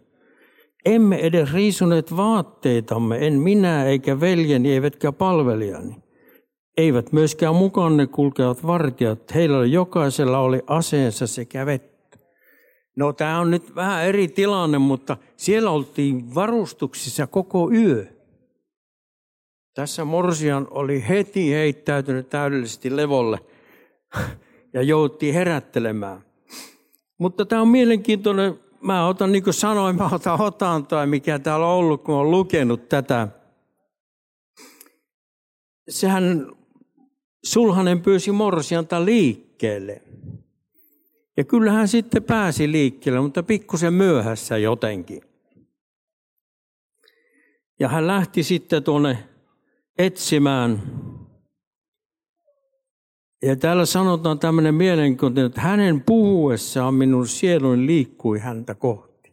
Emme 0.84 1.16
edes 1.16 1.52
riisuneet 1.52 2.16
vaatteitamme, 2.16 3.26
en 3.26 3.40
minä 3.40 3.84
eikä 3.84 4.20
veljeni 4.20 4.72
eivätkä 4.72 5.12
palvelijani. 5.12 5.96
Eivät 6.76 7.12
myöskään 7.12 7.54
mukanne 7.54 8.06
kulkevat 8.06 8.66
vartijat. 8.66 9.34
Heillä 9.34 9.66
jokaisella 9.66 10.38
oli 10.38 10.62
aseensa 10.66 11.26
sekä 11.26 11.66
vettä. 11.66 12.18
No 12.96 13.12
tämä 13.12 13.40
on 13.40 13.50
nyt 13.50 13.74
vähän 13.74 14.04
eri 14.04 14.28
tilanne, 14.28 14.78
mutta 14.78 15.16
siellä 15.36 15.70
oltiin 15.70 16.34
varustuksissa 16.34 17.26
koko 17.26 17.70
yö. 17.72 18.06
Tässä 19.74 20.04
Morsian 20.04 20.68
oli 20.70 21.08
heti 21.08 21.52
heittäytynyt 21.52 22.30
täydellisesti 22.30 22.96
levolle 22.96 23.38
ja 24.74 24.82
jouttiin 24.82 25.34
herättelemään. 25.34 26.24
Mutta 27.18 27.46
tämä 27.46 27.62
on 27.62 27.68
mielenkiintoinen. 27.68 28.60
Mä 28.80 29.08
otan, 29.08 29.32
niin 29.32 29.44
kuin 29.44 29.54
sanoin, 29.54 29.96
mä 29.96 30.08
otan 30.12 30.40
otantoa, 30.40 31.06
mikä 31.06 31.38
täällä 31.38 31.66
on 31.66 31.72
ollut, 31.72 32.02
kun 32.02 32.14
olen 32.14 32.30
lukenut 32.30 32.88
tätä. 32.88 33.28
Sehän 35.88 36.56
Sulhanen 37.46 38.00
pyysi 38.00 38.32
Morsianta 38.32 39.04
liikkeelle. 39.04 40.02
Ja 41.36 41.44
kyllähän 41.44 41.88
sitten 41.88 42.22
pääsi 42.22 42.72
liikkeelle, 42.72 43.20
mutta 43.20 43.42
pikkusen 43.42 43.94
myöhässä 43.94 44.58
jotenkin. 44.58 45.22
Ja 47.80 47.88
hän 47.88 48.06
lähti 48.06 48.42
sitten 48.42 48.82
tuonne 48.82 49.18
etsimään. 49.98 50.82
Ja 53.42 53.56
täällä 53.56 53.86
sanotaan 53.86 54.38
tämmöinen 54.38 54.74
mielenkiintoinen, 54.74 55.46
että 55.46 55.60
hänen 55.60 56.00
puhuessaan 56.00 56.94
minun 56.94 57.28
sieluni 57.28 57.86
liikkui 57.86 58.38
häntä 58.38 58.74
kohti. 58.74 59.32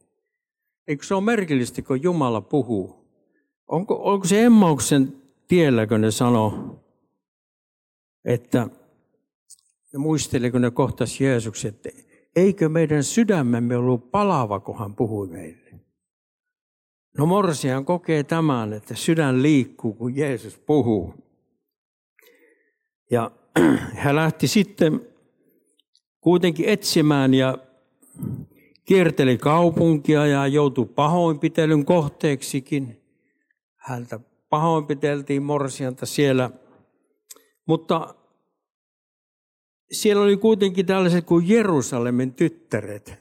Eikö 0.87 1.05
se 1.05 1.15
ole 1.15 1.23
merkillistä, 1.23 1.81
kun 1.81 2.03
Jumala 2.03 2.41
puhuu? 2.41 3.07
Onko, 3.67 3.99
onko 4.03 4.27
se 4.27 4.43
Emmauksen 4.43 5.21
tiellä, 5.47 5.87
kun 5.87 6.01
ne 6.01 6.11
sanoo, 6.11 6.82
että 8.25 8.69
ja 9.93 9.99
muisteli, 9.99 10.51
kun 10.51 10.61
ne 10.61 10.71
kohtasi 10.71 11.23
Jeesuksen, 11.23 11.69
että 11.69 11.89
eikö 12.35 12.69
meidän 12.69 13.03
sydämemme 13.03 13.77
ollut 13.77 14.11
palava, 14.11 14.59
kun 14.59 14.79
hän 14.79 14.95
puhui 14.95 15.27
meille. 15.27 15.63
No 17.17 17.25
morsian 17.25 17.85
kokee 17.85 18.23
tämän, 18.23 18.73
että 18.73 18.95
sydän 18.95 19.41
liikkuu, 19.41 19.93
kun 19.93 20.15
Jeesus 20.15 20.57
puhuu. 20.57 21.13
Ja 23.11 23.31
hän 24.03 24.15
lähti 24.15 24.47
sitten 24.47 25.01
kuitenkin 26.21 26.69
etsimään 26.69 27.33
ja 27.33 27.57
kierteli 28.85 29.37
kaupunkia 29.37 30.25
ja 30.25 30.47
joutui 30.47 30.85
pahoinpitelyn 30.85 31.85
kohteeksikin. 31.85 33.01
Häntä 33.75 34.19
pahoinpiteltiin 34.49 35.43
morsianta 35.43 36.05
siellä. 36.05 36.51
Mutta 37.65 38.15
siellä 39.91 40.23
oli 40.23 40.37
kuitenkin 40.37 40.85
tällaiset 40.85 41.25
kuin 41.25 41.49
Jerusalemin 41.49 42.33
tyttäret. 42.33 43.19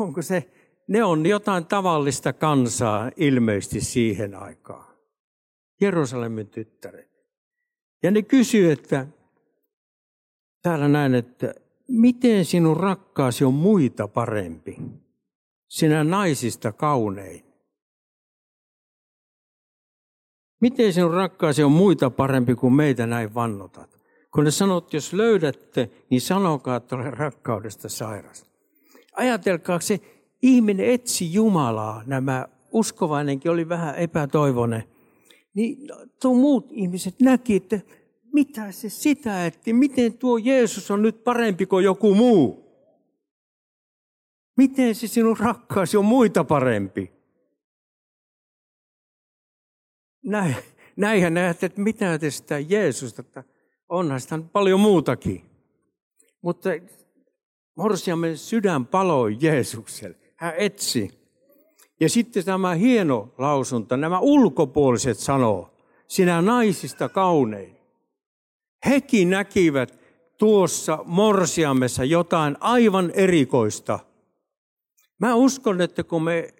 Onko 0.00 0.22
se 0.22 0.50
ne 0.88 1.04
on 1.04 1.26
jotain 1.26 1.66
tavallista 1.66 2.32
kansaa 2.32 3.10
ilmeisesti 3.16 3.80
siihen 3.80 4.34
aikaan. 4.34 4.96
Jerusalemin 5.80 6.48
tyttäret. 6.48 7.10
Ja 8.02 8.10
ne 8.10 8.22
kysyy, 8.22 8.72
että 8.72 9.06
täällä 10.62 10.88
näin, 10.88 11.14
että 11.14 11.54
miten 11.88 12.44
sinun 12.44 12.76
rakkaasi 12.76 13.44
on 13.44 13.54
muita 13.54 14.08
parempi? 14.08 14.76
Sinä 15.68 16.04
naisista 16.04 16.72
kaunein. 16.72 17.47
Miten 20.60 20.92
sinun 20.92 21.14
rakkaasi 21.14 21.62
on 21.62 21.72
muita 21.72 22.10
parempi 22.10 22.54
kuin 22.54 22.72
meitä 22.72 23.06
näin 23.06 23.34
vannotat? 23.34 23.98
Kun 24.34 24.44
ne 24.44 24.50
sanot, 24.50 24.92
jos 24.92 25.12
löydätte, 25.12 25.90
niin 26.10 26.20
sanokaa, 26.20 26.76
että 26.76 26.96
olen 26.96 27.12
rakkaudesta 27.12 27.88
sairas. 27.88 28.46
Ajatelkaa 29.16 29.80
se 29.80 30.00
ihminen 30.42 30.86
etsi 30.86 31.32
Jumalaa, 31.32 32.02
nämä 32.06 32.48
uskovainenkin 32.72 33.50
oli 33.50 33.68
vähän 33.68 33.94
epätoivoinen, 33.94 34.84
niin 35.54 35.88
tuo 36.22 36.34
muut 36.34 36.68
ihmiset 36.72 37.20
näki, 37.20 37.56
että 37.56 37.80
mitä 38.32 38.72
se 38.72 38.88
sitä, 38.88 39.46
että 39.46 39.72
miten 39.72 40.18
tuo 40.18 40.38
Jeesus 40.38 40.90
on 40.90 41.02
nyt 41.02 41.24
parempi 41.24 41.66
kuin 41.66 41.84
joku 41.84 42.14
muu. 42.14 42.68
Miten 44.56 44.94
se 44.94 45.06
sinun 45.06 45.36
rakkaasi 45.38 45.96
on 45.96 46.04
muita 46.04 46.44
parempi? 46.44 47.17
Näin, 50.28 50.56
näinhän 50.96 51.34
näet, 51.34 51.64
että 51.64 51.80
mitä 51.80 52.18
te 52.18 52.30
sitä 52.30 52.58
Jeesusta, 52.58 53.20
että 53.20 53.44
onhan 53.88 54.20
sitä 54.20 54.38
paljon 54.52 54.80
muutakin. 54.80 55.44
Mutta 56.42 56.68
morsiamme 57.76 58.36
sydän 58.36 58.86
paloi 58.86 59.36
Jeesukselle 59.40 60.16
hän 60.36 60.54
etsi. 60.56 61.18
Ja 62.00 62.08
sitten 62.08 62.44
tämä 62.44 62.74
hieno 62.74 63.34
lausunta, 63.38 63.96
nämä 63.96 64.18
ulkopuoliset 64.18 65.18
sanoo, 65.18 65.74
sinä 66.08 66.42
naisista 66.42 67.08
kaunein. 67.08 67.76
Hekin 68.86 69.30
näkivät 69.30 69.98
tuossa 70.38 70.98
morsiamessa 71.04 72.04
jotain 72.04 72.56
aivan 72.60 73.10
erikoista. 73.14 73.98
Mä 75.18 75.34
uskon, 75.34 75.80
että 75.80 76.04
kun 76.04 76.22
me 76.22 76.54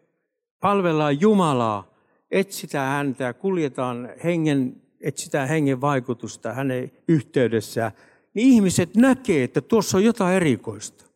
palvellaan 0.60 1.20
Jumalaa, 1.20 1.87
etsitään 2.30 2.90
häntä 2.90 3.24
ja 3.24 3.34
kuljetaan 3.34 4.08
hengen, 4.24 4.82
etsitään 5.00 5.48
hengen 5.48 5.80
vaikutusta 5.80 6.52
hänen 6.52 6.92
yhteydessään, 7.08 7.92
niin 8.34 8.48
ihmiset 8.48 8.96
näkee, 8.96 9.44
että 9.44 9.60
tuossa 9.60 9.96
on 9.96 10.04
jotain 10.04 10.36
erikoista 10.36 11.08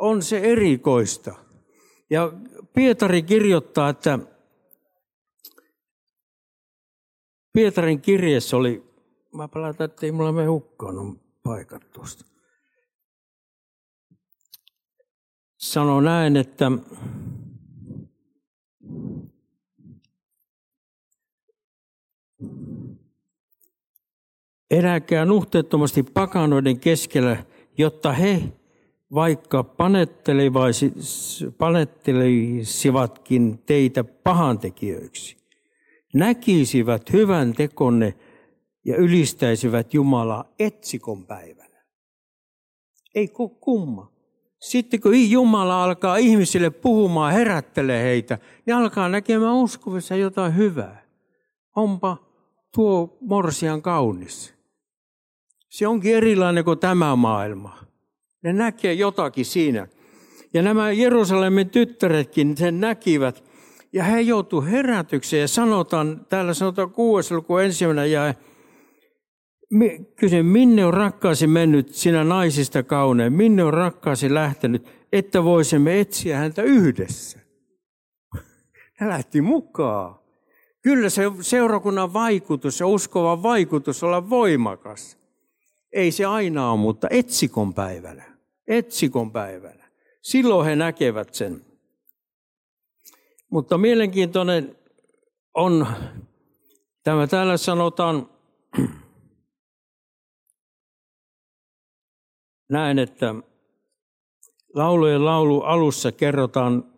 on 0.00 0.22
se 0.22 0.38
erikoista. 0.38 1.34
Ja 2.10 2.32
Pietari 2.74 3.22
kirjoittaa, 3.22 3.88
että 3.88 4.18
Pietarin 7.52 8.00
kirjeessä 8.00 8.56
oli, 8.56 8.84
mä 9.32 9.48
palataan, 9.48 9.90
että 9.90 10.06
ei 10.06 10.12
mulla 10.12 10.32
me 10.32 10.46
hukkaan 10.46 11.20
paikat 11.42 11.90
tuosta. 11.92 12.24
Sano 15.58 16.00
näin, 16.00 16.36
että 16.36 16.70
Eläkää 24.70 25.24
nuhteettomasti 25.24 26.02
pakanoiden 26.02 26.80
keskellä, 26.80 27.44
jotta 27.78 28.12
he, 28.12 28.42
vaikka 29.14 29.64
panettelisivatkin 31.58 33.58
teitä 33.58 34.04
pahantekijöiksi, 34.04 35.36
näkisivät 36.14 37.12
hyvän 37.12 37.52
tekonne 37.52 38.14
ja 38.84 38.96
ylistäisivät 38.96 39.94
Jumalaa 39.94 40.52
etsikon 40.58 41.26
päivänä. 41.26 41.84
Ei 43.14 43.28
kumma. 43.60 44.12
Sitten 44.60 45.00
kun 45.00 45.30
Jumala 45.30 45.84
alkaa 45.84 46.16
ihmisille 46.16 46.70
puhumaan, 46.70 47.32
herättelee 47.32 48.02
heitä, 48.02 48.38
niin 48.66 48.76
alkaa 48.76 49.08
näkemään 49.08 49.54
uskovissa 49.54 50.16
jotain 50.16 50.56
hyvää. 50.56 51.02
Onpa 51.76 52.29
tuo 52.74 53.18
morsian 53.20 53.82
kaunis. 53.82 54.54
Se 55.68 55.86
onkin 55.86 56.14
erilainen 56.14 56.64
kuin 56.64 56.78
tämä 56.78 57.16
maailma. 57.16 57.78
Ne 58.42 58.52
näkee 58.52 58.92
jotakin 58.92 59.44
siinä. 59.44 59.88
Ja 60.54 60.62
nämä 60.62 60.92
Jerusalemin 60.92 61.70
tyttäretkin 61.70 62.56
sen 62.56 62.80
näkivät. 62.80 63.44
Ja 63.92 64.04
he 64.04 64.20
joutuivat 64.20 64.70
herätykseen 64.70 65.40
ja 65.40 65.48
sanotaan, 65.48 66.26
täällä 66.28 66.54
sanotaan 66.54 66.90
kuudes 66.90 67.30
luku 67.30 67.56
ensimmäinen 67.56 68.12
ja 68.12 68.34
kysyn, 70.16 70.46
minne 70.46 70.86
on 70.86 70.94
rakkaasi 70.94 71.46
mennyt 71.46 71.94
sinä 71.94 72.24
naisista 72.24 72.82
kauneen, 72.82 73.32
minne 73.32 73.64
on 73.64 73.74
rakkaasi 73.74 74.34
lähtenyt, 74.34 74.88
että 75.12 75.44
voisimme 75.44 76.00
etsiä 76.00 76.36
häntä 76.36 76.62
yhdessä. 76.62 77.38
Hän 78.98 79.08
lähti 79.08 79.40
mukaan. 79.40 80.19
Kyllä 80.82 81.10
se 81.10 81.22
seurakunnan 81.40 82.12
vaikutus 82.12 82.80
ja 82.80 82.86
uskovan 82.86 83.42
vaikutus 83.42 84.02
olla 84.02 84.30
voimakas. 84.30 85.18
Ei 85.92 86.12
se 86.12 86.24
aina 86.24 86.70
ole, 86.70 86.80
mutta 86.80 87.06
etsikon 87.10 87.74
päivänä 87.74 88.30
etsikon 88.70 89.32
päivänä. 89.32 89.90
Silloin 90.22 90.66
he 90.66 90.76
näkevät 90.76 91.34
sen. 91.34 91.66
Mutta 93.50 93.78
mielenkiintoinen 93.78 94.76
on, 95.54 95.86
tämä 97.02 97.26
täällä 97.26 97.56
sanotaan 97.56 98.30
näin, 102.68 102.98
että 102.98 103.34
laulujen 104.74 105.24
laulu 105.24 105.60
alussa 105.60 106.12
kerrotaan, 106.12 106.94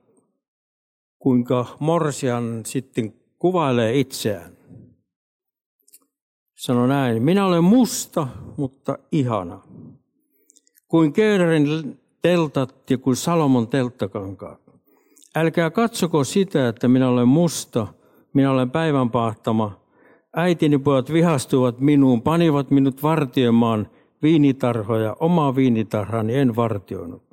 kuinka 1.18 1.76
Morsian 1.80 2.66
sitten 2.66 3.21
kuvailee 3.42 3.98
itseään. 3.98 4.52
sanoi 6.58 6.88
näin, 6.88 7.22
minä 7.22 7.46
olen 7.46 7.64
musta, 7.64 8.28
mutta 8.56 8.98
ihana. 9.12 9.60
Kuin 10.88 11.12
Keerin 11.12 12.00
teltat 12.22 12.90
ja 12.90 12.98
kuin 12.98 13.16
Salomon 13.16 13.68
telttakankaat. 13.68 14.60
Älkää 15.36 15.70
katsoko 15.70 16.24
sitä, 16.24 16.68
että 16.68 16.88
minä 16.88 17.08
olen 17.08 17.28
musta, 17.28 17.86
minä 18.34 18.50
olen 18.50 18.70
päivän 18.70 19.10
pahtama. 19.10 19.80
Äitini 20.36 20.78
pojat 20.78 21.12
vihastuivat 21.12 21.80
minuun, 21.80 22.22
panivat 22.22 22.70
minut 22.70 23.02
vartioimaan 23.02 23.88
viinitarhoja, 24.22 25.16
omaa 25.20 25.56
viinitarhani 25.56 26.34
en 26.34 26.56
vartioinut. 26.56 27.31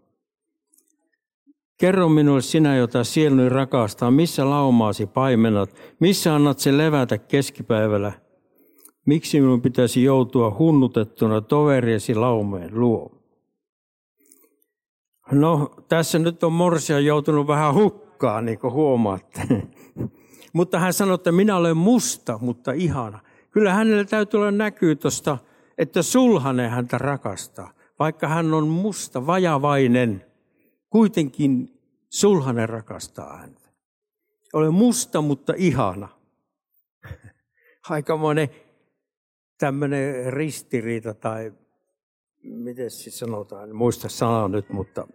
Kerro 1.79 2.09
minulle 2.09 2.41
sinä, 2.41 2.75
jota 2.75 3.03
sieluni 3.03 3.49
rakastaa, 3.49 4.11
missä 4.11 4.49
laumaasi 4.49 5.05
paimenat, 5.05 5.75
missä 5.99 6.35
annat 6.35 6.59
se 6.59 6.77
levätä 6.77 7.17
keskipäivällä. 7.17 8.11
Miksi 9.05 9.41
minun 9.41 9.61
pitäisi 9.61 10.03
joutua 10.03 10.55
hunnutettuna 10.59 11.41
toveriesi 11.41 12.15
laumeen 12.15 12.79
luo? 12.79 13.11
No, 15.31 15.71
tässä 15.89 16.19
nyt 16.19 16.43
on 16.43 16.53
Morsia 16.53 16.99
joutunut 16.99 17.47
vähän 17.47 17.73
hukkaan, 17.73 18.45
niin 18.45 18.59
kuin 18.59 18.73
huomaatte. 18.73 19.41
mutta 20.53 20.79
hän 20.79 20.93
sanoi, 20.93 21.15
että 21.15 21.31
minä 21.31 21.55
olen 21.55 21.77
musta, 21.77 22.37
mutta 22.41 22.71
ihana. 22.71 23.19
Kyllä 23.51 23.73
hänellä 23.73 24.03
täytyy 24.03 24.37
olla 24.37 24.51
näkyy 24.51 24.95
tuosta, 24.95 25.37
että 25.77 26.01
sulhanen 26.01 26.69
häntä 26.69 26.97
rakastaa. 26.97 27.71
Vaikka 27.99 28.27
hän 28.27 28.53
on 28.53 28.67
musta, 28.67 29.27
vajavainen, 29.27 30.28
kuitenkin 30.89 31.81
sulhanen 32.09 32.69
rakastaa 32.69 33.37
häntä. 33.37 33.69
Olen 34.53 34.73
musta, 34.73 35.21
mutta 35.21 35.53
ihana. 35.57 36.07
Aikamoinen 37.89 38.49
tämmöinen 39.57 40.33
ristiriita 40.33 41.13
tai 41.13 41.53
miten 42.43 42.91
siis 42.91 43.19
sanotaan, 43.19 43.69
en 43.69 43.75
muista 43.75 44.09
sanaa 44.09 44.47
nyt, 44.47 44.69
mutta, 44.69 45.07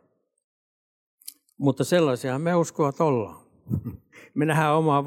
mutta 1.59 1.85
sellaisia 1.85 2.39
me 2.39 2.55
uskovat 2.55 3.01
ollaan. 3.01 3.45
Me 4.35 4.45
nähdään 4.45 4.75
oma 4.75 5.05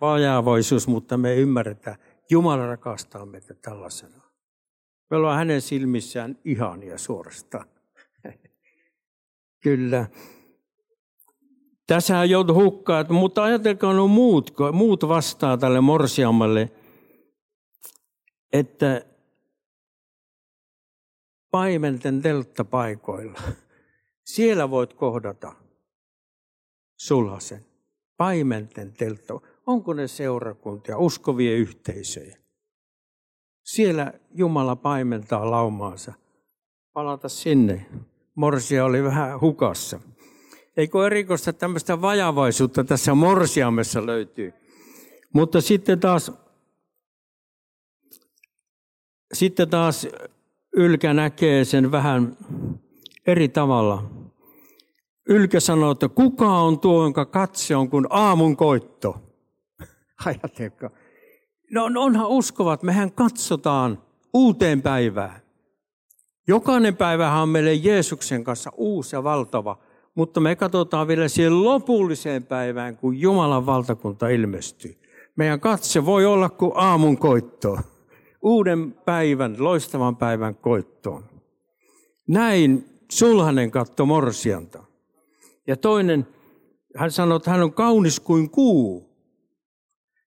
vajaavoisuus, 0.00 0.88
mutta 0.88 1.16
me 1.16 1.34
ymmärretään, 1.34 1.96
Jumala 2.30 2.66
rakastaa 2.66 3.26
meitä 3.26 3.54
tällaisena. 3.54 4.22
Me 5.10 5.16
ollaan 5.16 5.38
hänen 5.38 5.60
silmissään 5.60 6.38
ihania 6.44 6.98
suorastaan. 6.98 7.66
Kyllä. 9.60 10.06
Tässä 11.86 12.24
joutui 12.24 12.54
hukkaan, 12.54 13.06
mutta 13.12 13.42
ajatelkaa 13.42 13.92
no 13.92 14.08
muut, 14.08 14.54
muut 14.72 15.08
vastaa 15.08 15.56
tälle 15.56 15.80
morsiamalle, 15.80 16.72
että 18.52 19.04
paimenten 21.50 22.22
telttapaikoilla, 22.22 23.40
siellä 24.24 24.70
voit 24.70 24.94
kohdata 24.94 25.52
sulhasen. 26.98 27.66
Paimenten 28.16 28.92
teltta. 28.92 29.40
Onko 29.66 29.92
ne 29.92 30.08
seurakuntia, 30.08 30.98
uskovia 30.98 31.56
yhteisöjä? 31.56 32.36
Siellä 33.64 34.12
Jumala 34.34 34.76
paimentaa 34.76 35.50
laumaansa. 35.50 36.12
Palata 36.92 37.28
sinne. 37.28 37.86
Morsia 38.40 38.84
oli 38.84 39.02
vähän 39.02 39.40
hukassa. 39.40 40.00
Eikö 40.76 41.06
erikoista 41.06 41.52
tämmöistä 41.52 42.00
vajavaisuutta 42.00 42.84
tässä 42.84 43.14
morsiamessa 43.14 44.06
löytyy? 44.06 44.52
Mutta 45.32 45.60
sitten 45.60 46.00
taas, 46.00 46.32
sitten 49.32 49.70
taas 49.70 50.06
Ylkä 50.72 51.14
näkee 51.14 51.64
sen 51.64 51.90
vähän 51.90 52.36
eri 53.26 53.48
tavalla. 53.48 54.10
Ylkä 55.28 55.60
sanoo, 55.60 55.90
että 55.90 56.08
kuka 56.08 56.58
on 56.58 56.80
tuo, 56.80 57.02
jonka 57.02 57.24
katse 57.24 57.76
on 57.76 57.90
kuin 57.90 58.06
aamun 58.10 58.56
koitto? 58.56 59.22
Ajatelkaa. 60.26 60.90
No, 61.70 61.88
no 61.88 62.02
onhan 62.02 62.28
uskovat, 62.28 62.82
mehän 62.82 63.12
katsotaan 63.12 64.02
uuteen 64.34 64.82
päivään. 64.82 65.40
Jokainen 66.48 66.96
päivähän 66.96 67.42
on 67.42 67.48
meille 67.48 67.74
Jeesuksen 67.74 68.44
kanssa 68.44 68.70
uusi 68.76 69.16
ja 69.16 69.24
valtava– 69.24 69.78
mutta 70.14 70.40
me 70.40 70.56
katsotaan 70.56 71.08
vielä 71.08 71.28
siihen 71.28 71.64
lopulliseen 71.64 72.42
päivään, 72.42 72.96
kun 72.96 73.20
Jumalan 73.20 73.66
valtakunta 73.66 74.28
ilmestyy. 74.28 74.96
Meidän 75.36 75.60
katse 75.60 76.06
voi 76.06 76.26
olla 76.26 76.48
kuin 76.48 76.72
aamun 76.74 77.18
koitto, 77.18 77.78
uuden 78.42 78.92
päivän, 78.92 79.56
loistavan 79.58 80.16
päivän 80.16 80.54
koittoon. 80.54 81.24
Näin 82.28 82.84
sulhanen 83.10 83.70
katto 83.70 84.06
morsianta. 84.06 84.84
Ja 85.66 85.76
toinen, 85.76 86.26
hän 86.96 87.10
sanoi, 87.10 87.36
että 87.36 87.50
hän 87.50 87.62
on 87.62 87.72
kaunis 87.72 88.20
kuin 88.20 88.50
kuu. 88.50 89.10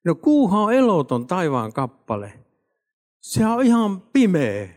No 0.06 0.16
kuuhan 0.16 0.62
on 0.62 0.74
eloton 0.74 1.28
taivaan 1.28 1.74
kappale. 1.74 2.34
Se 3.22 3.46
on 3.46 3.64
ihan 3.66 4.02
pimeä. 4.02 4.70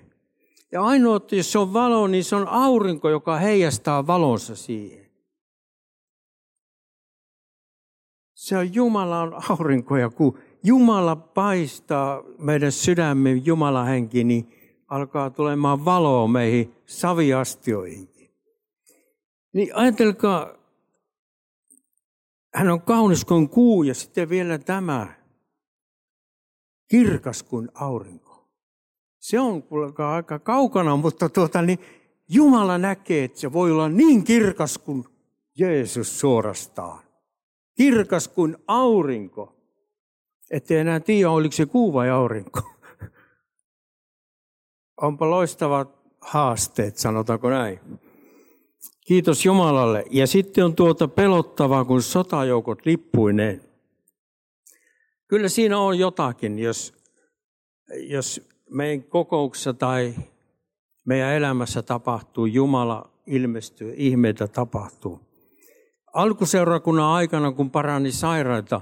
Ja 0.76 0.82
ainoa, 0.82 1.16
että 1.16 1.36
jos 1.36 1.52
se 1.52 1.58
on 1.58 1.72
valo, 1.72 2.06
niin 2.06 2.24
se 2.24 2.36
on 2.36 2.48
aurinko, 2.48 3.10
joka 3.10 3.36
heijastaa 3.36 4.06
valonsa 4.06 4.56
siihen. 4.56 5.10
Se 8.34 8.58
on 8.58 8.74
Jumalan 8.74 9.32
aurinko 9.50 9.96
ja 9.96 10.10
kun 10.10 10.38
Jumala 10.64 11.16
paistaa 11.16 12.22
meidän 12.38 12.72
sydämme, 12.72 13.32
Jumalan 13.32 13.86
henki, 13.86 14.24
niin 14.24 14.48
alkaa 14.88 15.30
tulemaan 15.30 15.84
valoa 15.84 16.28
meihin 16.28 16.74
saviastioihinkin. 16.86 18.30
Niin 19.52 19.76
ajatelkaa, 19.76 20.54
hän 22.54 22.70
on 22.70 22.82
kaunis 22.82 23.24
kuin 23.24 23.48
kuu 23.48 23.82
ja 23.82 23.94
sitten 23.94 24.28
vielä 24.28 24.58
tämä, 24.58 25.14
kirkas 26.88 27.42
kuin 27.42 27.68
aurinko. 27.74 28.25
Se 29.26 29.40
on 29.40 29.64
aika 30.14 30.38
kaukana, 30.38 30.96
mutta 30.96 31.28
tuota, 31.28 31.62
niin 31.62 31.78
Jumala 32.28 32.78
näkee, 32.78 33.24
että 33.24 33.40
se 33.40 33.52
voi 33.52 33.72
olla 33.72 33.88
niin 33.88 34.24
kirkas 34.24 34.78
kuin 34.78 35.04
Jeesus 35.58 36.20
suorastaan. 36.20 37.02
Kirkas 37.76 38.28
kuin 38.28 38.56
aurinko. 38.66 39.56
Ettei 40.50 40.78
enää 40.78 41.00
tiedä, 41.00 41.30
oliko 41.30 41.52
se 41.52 41.66
kuu 41.66 41.92
vai 41.92 42.10
aurinko. 42.10 42.60
Onpa 45.02 45.30
loistavat 45.30 45.98
haasteet, 46.20 46.96
sanotaanko 46.96 47.50
näin. 47.50 47.80
Kiitos 49.06 49.44
Jumalalle. 49.44 50.04
Ja 50.10 50.26
sitten 50.26 50.64
on 50.64 50.74
tuota 50.74 51.08
pelottavaa, 51.08 51.84
kun 51.84 52.02
sotajoukot 52.02 52.86
lippuineen. 52.86 53.62
Kyllä 55.28 55.48
siinä 55.48 55.78
on 55.78 55.98
jotakin, 55.98 56.58
jos, 56.58 56.94
jos 58.08 58.55
meidän 58.70 59.02
kokouksessa 59.02 59.74
tai 59.74 60.14
meidän 61.04 61.32
elämässä 61.32 61.82
tapahtuu, 61.82 62.46
Jumala 62.46 63.10
ilmestyy, 63.26 63.94
ihmeitä 63.96 64.48
tapahtuu. 64.48 65.20
Alkuseurakunnan 66.14 67.04
aikana, 67.04 67.52
kun 67.52 67.70
parani 67.70 68.12
sairaita, 68.12 68.80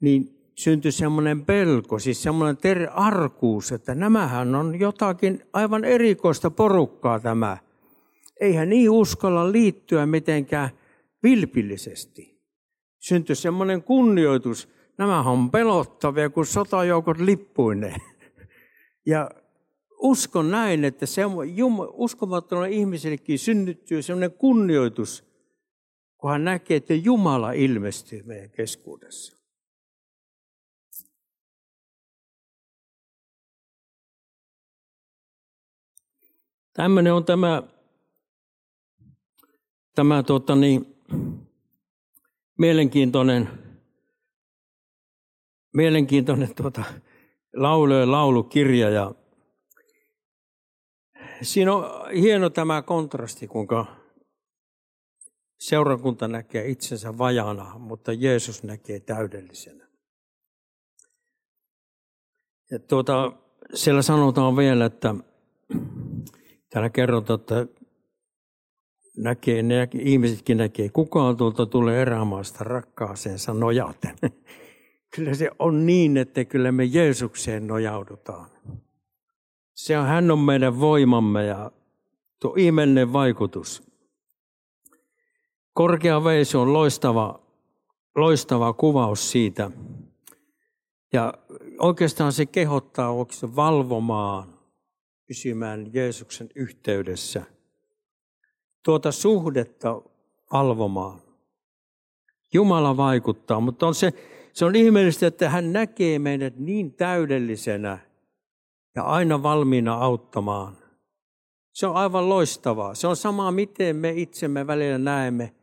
niin 0.00 0.36
syntyi 0.54 0.92
semmoinen 0.92 1.44
pelko, 1.44 1.98
siis 1.98 2.22
semmoinen 2.22 2.56
ter- 2.56 2.88
arkuus, 2.92 3.72
että 3.72 3.94
nämähän 3.94 4.54
on 4.54 4.80
jotakin 4.80 5.42
aivan 5.52 5.84
erikoista 5.84 6.50
porukkaa 6.50 7.20
tämä. 7.20 7.56
Eihän 8.40 8.68
niin 8.68 8.90
uskalla 8.90 9.52
liittyä 9.52 10.06
mitenkään 10.06 10.70
vilpillisesti. 11.22 12.40
Syntyi 12.98 13.36
semmoinen 13.36 13.82
kunnioitus, 13.82 14.68
nämä 14.98 15.20
on 15.20 15.50
pelottavia, 15.50 16.30
kun 16.30 16.46
sotajoukot 16.46 17.18
lippuineen. 17.18 18.00
Ja 19.06 19.30
uskon 19.98 20.50
näin, 20.50 20.84
että 20.84 21.06
se 21.06 21.22
uskomattomalle 21.92 22.70
ihmisellekin 22.70 23.38
synnyttyy 23.38 24.02
sellainen 24.02 24.38
kunnioitus, 24.38 25.24
kun 26.18 26.30
hän 26.30 26.44
näkee, 26.44 26.76
että 26.76 26.94
Jumala 26.94 27.52
ilmestyy 27.52 28.22
meidän 28.22 28.50
keskuudessa. 28.50 29.36
Tämmöinen 36.72 37.14
on 37.14 37.24
tämä, 37.24 37.62
tämä 39.94 40.22
tuota 40.22 40.54
niin, 40.54 40.96
mielenkiintoinen, 42.58 43.48
mielenkiintoinen 45.74 46.54
tuota, 46.54 46.84
laulujen 47.56 48.12
laulukirja. 48.12 48.90
Ja 48.90 49.14
siinä 51.42 51.74
on 51.74 52.10
hieno 52.10 52.50
tämä 52.50 52.82
kontrasti, 52.82 53.46
kuinka 53.46 53.86
seurakunta 55.58 56.28
näkee 56.28 56.68
itsensä 56.68 57.18
vajana, 57.18 57.78
mutta 57.78 58.12
Jeesus 58.12 58.62
näkee 58.62 59.00
täydellisenä. 59.00 59.86
Ja 62.70 62.78
tuota, 62.78 63.32
siellä 63.74 64.02
sanotaan 64.02 64.56
vielä, 64.56 64.84
että 64.84 65.14
täällä 66.70 66.90
kerrotaan, 66.90 67.40
että 67.40 67.66
näkee, 69.16 69.62
ne, 69.62 69.88
ihmisetkin 70.00 70.56
näkee, 70.56 70.88
kukaan 70.88 71.36
tuolta 71.36 71.66
tulee 71.66 72.02
erämaasta 72.02 72.64
rakkaaseensa 72.64 73.54
nojaten. 73.54 74.16
Kyllä 75.16 75.34
se 75.34 75.50
on 75.58 75.86
niin, 75.86 76.16
että 76.16 76.44
kyllä 76.44 76.72
me 76.72 76.84
Jeesukseen 76.84 77.66
nojaudutaan. 77.66 78.50
Se 79.74 79.98
on, 79.98 80.06
hän 80.06 80.30
on 80.30 80.38
meidän 80.38 80.80
voimamme 80.80 81.46
ja 81.46 81.70
tuo 82.40 82.54
ihmeellinen 82.56 83.12
vaikutus. 83.12 83.82
Korkea 85.72 86.24
veisi 86.24 86.56
on 86.56 86.72
loistava, 86.72 87.40
loistava 88.16 88.72
kuvaus 88.72 89.30
siitä. 89.30 89.70
Ja 91.12 91.34
oikeastaan 91.78 92.32
se 92.32 92.46
kehottaa 92.46 93.12
oikeastaan 93.12 93.56
valvomaan, 93.56 94.58
pysymään 95.26 95.90
Jeesuksen 95.92 96.48
yhteydessä. 96.54 97.42
Tuota 98.82 99.12
suhdetta 99.12 100.02
valvomaan. 100.52 101.20
Jumala 102.52 102.96
vaikuttaa, 102.96 103.60
mutta 103.60 103.86
on 103.86 103.94
se, 103.94 104.12
se 104.56 104.64
on 104.64 104.76
ihmeellistä, 104.76 105.26
että 105.26 105.50
hän 105.50 105.72
näkee 105.72 106.18
meidät 106.18 106.56
niin 106.56 106.92
täydellisenä 106.92 107.98
ja 108.94 109.02
aina 109.02 109.42
valmiina 109.42 109.94
auttamaan. 109.94 110.76
Se 111.72 111.86
on 111.86 111.96
aivan 111.96 112.28
loistavaa. 112.28 112.94
Se 112.94 113.06
on 113.06 113.16
sama, 113.16 113.50
miten 113.50 113.96
me 113.96 114.10
itsemme 114.10 114.66
välillä 114.66 114.98
näemme. 114.98 115.54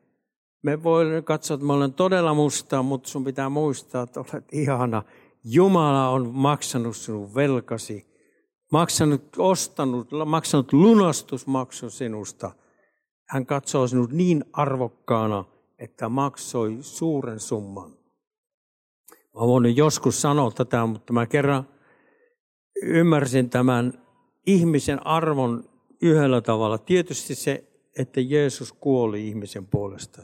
Me 0.64 0.84
voimme 0.84 1.22
katsoa, 1.22 1.56
että 1.56 1.66
mä 1.66 1.74
olen 1.74 1.94
todella 1.94 2.34
musta, 2.34 2.84
mutta 2.84 3.10
sun 3.10 3.24
pitää 3.24 3.50
muistaa, 3.50 4.04
että 4.04 4.20
olet 4.20 4.54
ihana. 4.54 5.04
Jumala 5.44 6.10
on 6.10 6.30
maksanut 6.34 6.98
sinun 6.98 7.36
velkasi, 7.36 8.08
maksanut, 8.72 9.24
ostanut, 9.38 10.08
maksanut 10.26 10.74
lunastusmaksun 10.74 11.92
sinusta. 11.92 12.52
Hän 13.30 13.46
katsoo 13.46 13.88
sinut 13.88 14.12
niin 14.12 14.46
arvokkaana, 14.54 15.46
että 15.80 16.10
maksoi 16.10 16.78
suuren 16.82 17.40
summan. 17.40 18.03
Mä 19.36 19.42
voin 19.42 19.78
joskus 19.78 20.22
sanoa 20.22 20.52
tätä, 20.52 20.86
mutta 20.86 21.14
mä 21.14 21.26
kerran 21.26 21.68
ymmärsin 22.84 23.50
tämän 23.50 23.94
ihmisen 24.46 25.08
arvon 25.08 25.70
yhdellä 26.02 26.42
tavalla. 26.42 26.78
Tietysti 26.78 27.36
se, 27.36 27.64
että 27.98 28.22
Jeesus 28.22 28.74
kuoli 28.74 29.28
ihmisen 29.28 29.68
puolesta. 29.68 30.22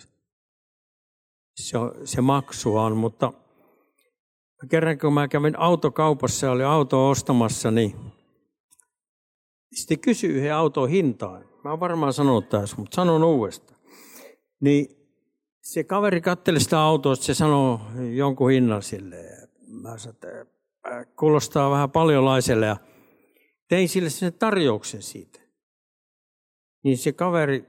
Se, 1.56 1.78
se 2.04 2.22
maksuaan, 2.22 2.98
mutta 2.98 3.34
kerran 4.70 4.98
kun 4.98 5.14
mä 5.14 5.28
kävin 5.28 5.60
autokaupassa 5.60 6.46
ja 6.46 6.52
olin 6.52 6.66
auto 6.66 7.10
ostamassa, 7.10 7.72
niin 7.72 7.96
sitten 9.74 10.00
kysyi 10.00 10.30
yhden 10.30 10.56
auton 10.56 10.90
hintaa. 10.90 11.40
Mä 11.64 11.70
oon 11.70 11.80
varmaan 11.80 12.14
sanonut 12.14 12.50
tässä, 12.50 12.76
mutta 12.78 12.96
sanon 12.96 13.24
uudestaan. 13.24 13.80
Niin 14.62 14.99
se 15.62 15.84
kaveri 15.84 16.22
katteli 16.22 16.60
sitä 16.60 16.82
autoa, 16.82 17.16
se 17.16 17.34
sanoi 17.34 17.80
jonkun 18.16 18.52
hinnan 18.52 18.84
silleen. 18.84 19.50
Mä 19.68 19.98
sanoin, 19.98 20.16
että 20.16 20.46
kuulostaa 21.16 21.72
vähän 21.72 21.92
paljolaiselle 21.92 22.66
ja 22.66 22.78
tein 23.68 23.90
sille 23.90 24.10
sen 24.10 24.34
tarjouksen 24.34 25.02
siitä. 25.02 25.40
Niin 26.84 26.98
se 26.98 27.12
kaveri 27.12 27.66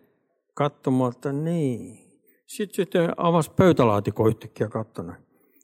katsoi 0.55 1.09
että 1.09 1.33
niin. 1.33 1.99
Sitten 2.47 2.77
sitten 2.77 3.11
avasi 3.17 3.51
pöytälaatikon 3.51 4.29
yhtäkkiä 4.29 4.69
kattona. 4.69 5.17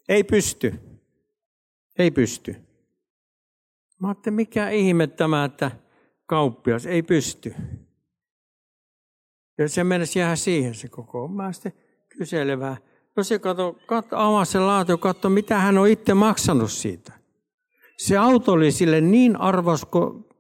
Ei 0.09 0.25
pysty. 0.25 0.75
Ei 1.99 2.11
pysty. 2.11 2.57
Mä 4.01 4.09
ajattelin, 4.09 4.35
mikä 4.37 4.71
ihme 4.71 5.07
tämä, 5.07 5.45
että 5.45 5.71
kauppias 6.27 6.87
ei 6.87 7.03
pysty. 7.03 7.55
Ja 9.59 9.69
se 9.69 9.85
menisi 9.85 10.19
jäädä 10.19 10.37
siihen 10.37 10.75
se 10.75 10.89
koko. 10.89 11.29
Mä 11.29 11.53
sitten 11.53 11.73
kyselevää. 12.19 12.77
No 13.17 13.23
se 13.23 13.39
kato, 13.39 13.77
avasi 14.11 14.53
se 14.53 14.59
laatio, 14.59 14.99
katso, 14.99 15.29
mitä 15.29 15.59
hän 15.59 15.79
on 15.79 15.89
itse 15.89 16.15
maksanut 16.15 16.71
siitä. 16.71 17.13
Se 17.97 18.17
auto 18.17 18.53
oli 18.53 18.73
sille 18.73 19.01
niin 19.01 19.37
arvos, 19.37 19.85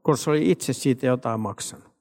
kun 0.02 0.18
se 0.18 0.30
oli 0.30 0.50
itse 0.50 0.72
siitä 0.72 1.06
jotain 1.06 1.40
maksanut. 1.40 1.92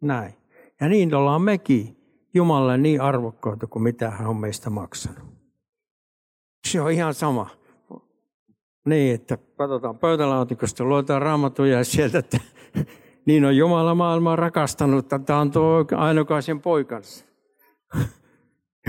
Näin. 0.00 0.34
Ja 0.80 0.88
niin 0.88 1.14
ollaan 1.14 1.42
mekin 1.42 1.96
Jumalalle 2.34 2.78
niin 2.78 3.00
arvokkaita 3.00 3.66
kuin 3.66 3.82
mitä 3.82 4.10
hän 4.10 4.28
on 4.28 4.36
meistä 4.36 4.70
maksanut. 4.70 5.24
Se 6.66 6.80
on 6.80 6.90
ihan 6.90 7.14
sama. 7.14 7.50
Niin, 8.86 9.14
että 9.14 9.38
katsotaan 9.56 9.98
pöytälaatikosta, 9.98 10.84
luetaan 10.84 11.22
raamattuja 11.22 11.84
sieltä, 11.84 12.18
että 12.18 12.40
niin 13.26 13.44
on 13.44 13.56
Jumala 13.56 13.94
maailmaa 13.94 14.36
rakastanut, 14.36 15.12
että 15.12 15.38
antoi 15.38 15.84
ainokaisen 15.96 16.60
poikansa. 16.60 17.24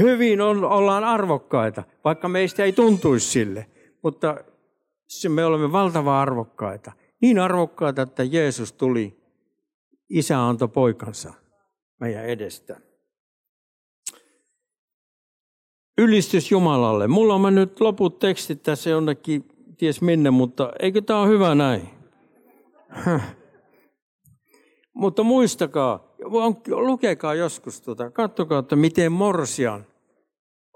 Hyvin 0.01 0.41
on, 0.41 0.63
ollaan 0.63 1.03
arvokkaita, 1.03 1.83
vaikka 2.03 2.27
meistä 2.27 2.63
ei 2.63 2.73
tuntuisi 2.73 3.27
sille. 3.27 3.65
Mutta 4.03 4.37
me 5.29 5.45
olemme 5.45 5.71
valtava 5.71 6.21
arvokkaita. 6.21 6.91
Niin 7.21 7.39
arvokkaita, 7.39 8.01
että 8.01 8.23
Jeesus 8.23 8.73
tuli, 8.73 9.17
isä 10.09 10.47
antoi 10.47 10.67
poikansa 10.67 11.33
meidän 11.99 12.25
edestä. 12.25 12.81
Ylistys 15.97 16.51
Jumalalle. 16.51 17.07
Mulla 17.07 17.33
on 17.33 17.55
nyt 17.55 17.79
loput 17.79 18.19
tekstit 18.19 18.63
tässä 18.63 18.89
jonnekin, 18.89 19.45
ties 19.77 20.01
minne, 20.01 20.29
mutta 20.29 20.73
eikö 20.79 21.01
tämä 21.01 21.19
ole 21.21 21.29
hyvä 21.29 21.55
näin? 21.55 21.89
Mutta 24.93 25.23
muistakaa, 25.23 26.06
lukekaa 26.67 27.33
joskus 27.33 27.81
tuota, 27.81 28.11
katsokaa, 28.11 28.59
että 28.59 28.75
miten 28.75 29.11
morsian 29.11 29.85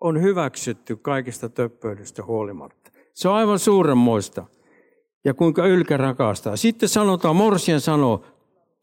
on 0.01 0.21
hyväksytty 0.21 0.95
kaikista 0.95 1.49
töppöydestä 1.49 2.23
huolimatta. 2.23 2.91
Se 3.13 3.30
on 3.30 3.36
aivan 3.36 3.60
suuremmoista. 3.60 4.45
Ja 5.25 5.34
kuinka 5.34 5.67
ylkä 5.67 5.97
rakastaa. 5.97 6.56
Sitten 6.56 6.89
sanotaan, 6.89 7.36
Morsian 7.36 7.82
sanoo, 7.82 8.23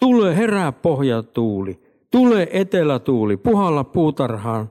tule 0.00 0.36
herää 0.36 0.72
pohjatuuli, 0.72 1.80
tule 2.10 2.48
etelätuuli, 2.52 3.36
puhalla 3.36 3.84
puutarhaan, 3.84 4.70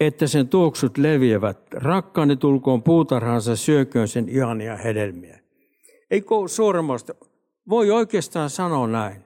että 0.00 0.26
sen 0.26 0.48
tuoksut 0.48 0.98
leviävät. 0.98 1.58
Rakkaani 1.74 2.36
tulkoon 2.36 2.82
puutarhaansa, 2.82 3.56
syököön 3.56 4.08
sen 4.08 4.28
ihania 4.28 4.76
hedelmiä. 4.76 5.40
Eikö 6.10 6.34
suuremmasta? 6.46 7.14
Voi 7.68 7.90
oikeastaan 7.90 8.50
sanoa 8.50 8.86
näin. 8.86 9.25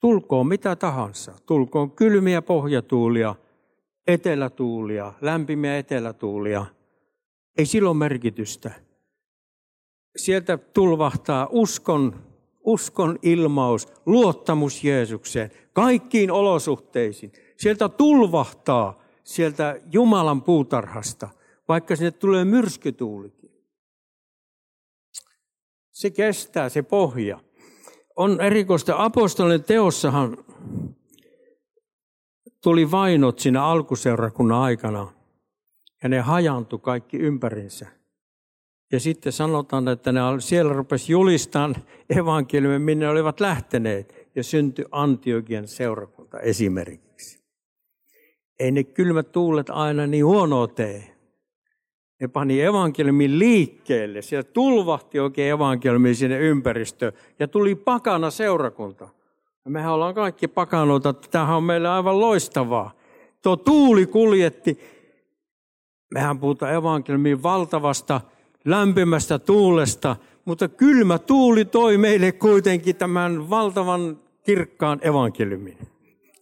Tulkoon 0.00 0.46
mitä 0.46 0.76
tahansa. 0.76 1.32
Tulkoon 1.46 1.90
kylmiä 1.90 2.42
pohjatuulia, 2.42 3.34
etelätuulia, 4.06 5.12
lämpimiä 5.20 5.78
etelätuulia– 5.78 6.66
ei 7.58 7.66
silloin 7.66 7.96
merkitystä. 7.96 8.70
Sieltä 10.16 10.56
tulvahtaa 10.58 11.48
uskon, 11.50 12.24
uskon 12.64 13.18
ilmaus, 13.22 13.88
luottamus 14.06 14.84
Jeesukseen, 14.84 15.50
kaikkiin 15.72 16.30
olosuhteisiin. 16.30 17.32
Sieltä 17.56 17.88
tulvahtaa 17.88 19.02
sieltä 19.24 19.80
Jumalan 19.92 20.42
puutarhasta, 20.42 21.28
vaikka 21.68 21.96
sinne 21.96 22.10
tulee 22.10 22.44
myrskytuulikin. 22.44 23.50
Se 25.90 26.10
kestää, 26.10 26.68
se 26.68 26.82
pohja. 26.82 27.40
On 28.18 28.40
erikoista, 28.40 28.94
apostolien 29.04 29.64
teossahan 29.64 30.38
tuli 32.62 32.90
vainot 32.90 33.38
siinä 33.38 33.64
alkuseurakunnan 33.64 34.58
aikana 34.58 35.12
ja 36.02 36.08
ne 36.08 36.20
hajantu 36.20 36.78
kaikki 36.78 37.16
ympärinsä. 37.16 37.86
Ja 38.92 39.00
sitten 39.00 39.32
sanotaan, 39.32 39.88
että 39.88 40.12
ne 40.12 40.20
siellä 40.38 40.72
rupesi 40.72 41.12
julistamaan 41.12 41.76
evankeliumia, 42.10 42.78
minne 42.78 43.08
olivat 43.08 43.40
lähteneet, 43.40 44.28
ja 44.34 44.42
syntyi 44.42 44.84
Antiokian 44.90 45.68
seurakunta 45.68 46.40
esimerkiksi. 46.40 47.44
Ei 48.60 48.70
ne 48.70 48.84
kylmät 48.84 49.32
tuulet 49.32 49.70
aina 49.70 50.06
niin 50.06 50.26
huonoa 50.26 50.66
tee. 50.66 51.17
Ne 52.20 52.28
pani 52.28 52.60
evankeliumin 52.60 53.38
liikkeelle. 53.38 54.22
Siellä 54.22 54.50
tulvahti 54.52 55.20
oikein 55.20 55.52
evankeliumi 55.52 56.14
sinne 56.14 56.38
ympäristöön 56.38 57.12
ja 57.38 57.48
tuli 57.48 57.74
pakana 57.74 58.30
seurakunta. 58.30 59.08
Ja 59.64 59.70
mehän 59.70 59.92
ollaan 59.92 60.14
kaikki 60.14 60.48
pakanoita, 60.48 61.08
että 61.08 61.28
tämähän 61.30 61.56
on 61.56 61.64
meille 61.64 61.88
aivan 61.88 62.20
loistavaa. 62.20 62.90
Tuo 63.42 63.56
tuuli 63.56 64.06
kuljetti 64.06 64.78
Mehän 66.10 66.38
puhutaan 66.38 66.74
evankeliumin 66.74 67.42
valtavasta 67.42 68.20
lämpimästä 68.64 69.38
tuulesta, 69.38 70.16
mutta 70.44 70.68
kylmä 70.68 71.18
tuuli 71.18 71.64
toi 71.64 71.98
meille 71.98 72.32
kuitenkin 72.32 72.96
tämän 72.96 73.50
valtavan 73.50 74.18
kirkkaan 74.46 74.98
evankeliumin. 75.02 75.78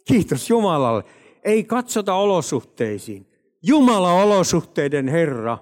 Kiitos 0.04 0.50
Jumalalle. 0.50 1.04
Ei 1.44 1.64
katsota 1.64 2.14
olosuhteisiin. 2.14 3.26
Jumala 3.66 4.12
olosuhteiden 4.12 5.08
Herra. 5.08 5.58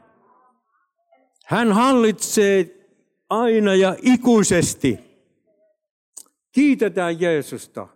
Hän 1.46 1.72
hallitsee 1.72 2.86
aina 3.30 3.74
ja 3.74 3.96
ikuisesti. 4.02 4.98
Kiitetään 6.52 7.20
Jeesusta, 7.20 7.88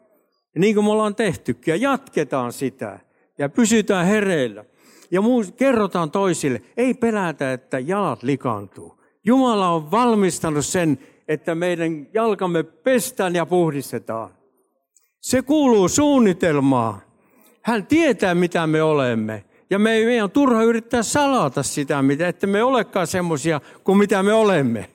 niin 0.58 0.74
kuin 0.74 0.84
me 0.84 0.90
ollaan 0.90 1.14
tehtykin, 1.14 1.72
ja 1.72 1.76
jatketaan 1.76 2.52
sitä, 2.52 3.00
ja 3.38 3.48
pysytään 3.48 4.06
hereillä. 4.06 4.64
Ja 5.10 5.20
kerrotaan 5.56 6.10
toisille, 6.10 6.62
ei 6.76 6.94
pelätä, 6.94 7.52
että 7.52 7.78
jalat 7.78 8.22
likaantuu. 8.22 9.00
Jumala 9.24 9.68
on 9.68 9.90
valmistanut 9.90 10.66
sen, 10.66 10.98
että 11.28 11.54
meidän 11.54 12.06
jalkamme 12.14 12.62
pestään 12.62 13.34
ja 13.34 13.46
puhdistetaan. 13.46 14.30
Se 15.20 15.42
kuuluu 15.42 15.88
suunnitelmaan. 15.88 17.02
Hän 17.62 17.86
tietää, 17.86 18.34
mitä 18.34 18.66
me 18.66 18.82
olemme. 18.82 19.44
Ja 19.70 19.78
me 19.78 19.92
ei, 19.92 20.04
meidän 20.04 20.30
turha 20.30 20.62
yrittää 20.62 21.02
salata 21.02 21.62
sitä, 21.62 22.02
mitä, 22.02 22.28
että 22.28 22.46
me 22.46 22.62
olekaan 22.62 23.06
semmoisia 23.06 23.60
kuin 23.84 23.98
mitä 23.98 24.22
me 24.22 24.32
olemme. 24.32 24.90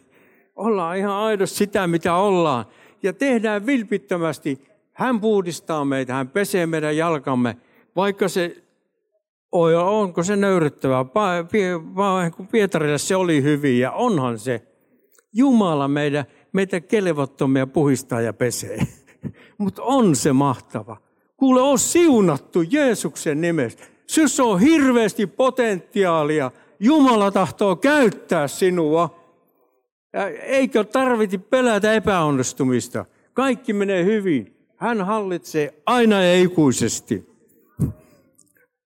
Ollaan 0.55 0.97
ihan 0.97 1.13
aidosti 1.15 1.57
sitä, 1.57 1.87
mitä 1.87 2.15
ollaan. 2.15 2.65
Ja 3.03 3.13
tehdään 3.13 3.65
vilpittömästi. 3.65 4.67
Hän 4.93 5.21
puhdistaa 5.21 5.85
meitä, 5.85 6.13
hän 6.13 6.29
pesee 6.29 6.65
meidän 6.65 6.97
jalkamme, 6.97 7.57
vaikka 7.95 8.27
se 8.27 8.63
onko 9.83 10.23
se 10.23 10.35
nöyryttävää. 10.35 11.05
Pietarille 12.51 12.97
se 12.97 13.15
oli 13.15 13.43
hyvin 13.43 13.79
ja 13.79 13.91
onhan 13.91 14.39
se. 14.39 14.61
Jumala 15.33 15.87
meitä, 15.87 16.25
meitä 16.53 16.81
kelevottomia 16.81 17.67
puhistaa 17.67 18.21
ja 18.21 18.33
pesee. 18.33 18.77
Mutta 19.57 19.83
on 19.83 20.15
se 20.15 20.33
mahtava. 20.33 20.97
Kuule, 21.37 21.61
on 21.61 21.79
siunattu 21.79 22.61
Jeesuksen 22.61 23.41
nimessä. 23.41 23.92
Sinussa 24.07 24.43
on 24.43 24.59
hirveästi 24.59 25.27
potentiaalia. 25.27 26.51
Jumala 26.79 27.31
tahtoo 27.31 27.75
käyttää 27.75 28.47
sinua. 28.47 29.23
Eikö 30.41 30.83
tarvitse 30.83 31.37
pelätä 31.37 31.93
epäonnistumista? 31.93 33.05
Kaikki 33.33 33.73
menee 33.73 34.05
hyvin. 34.05 34.55
Hän 34.75 35.01
hallitsee 35.05 35.73
aina 35.85 36.23
ja 36.23 36.41
ikuisesti. 36.41 37.29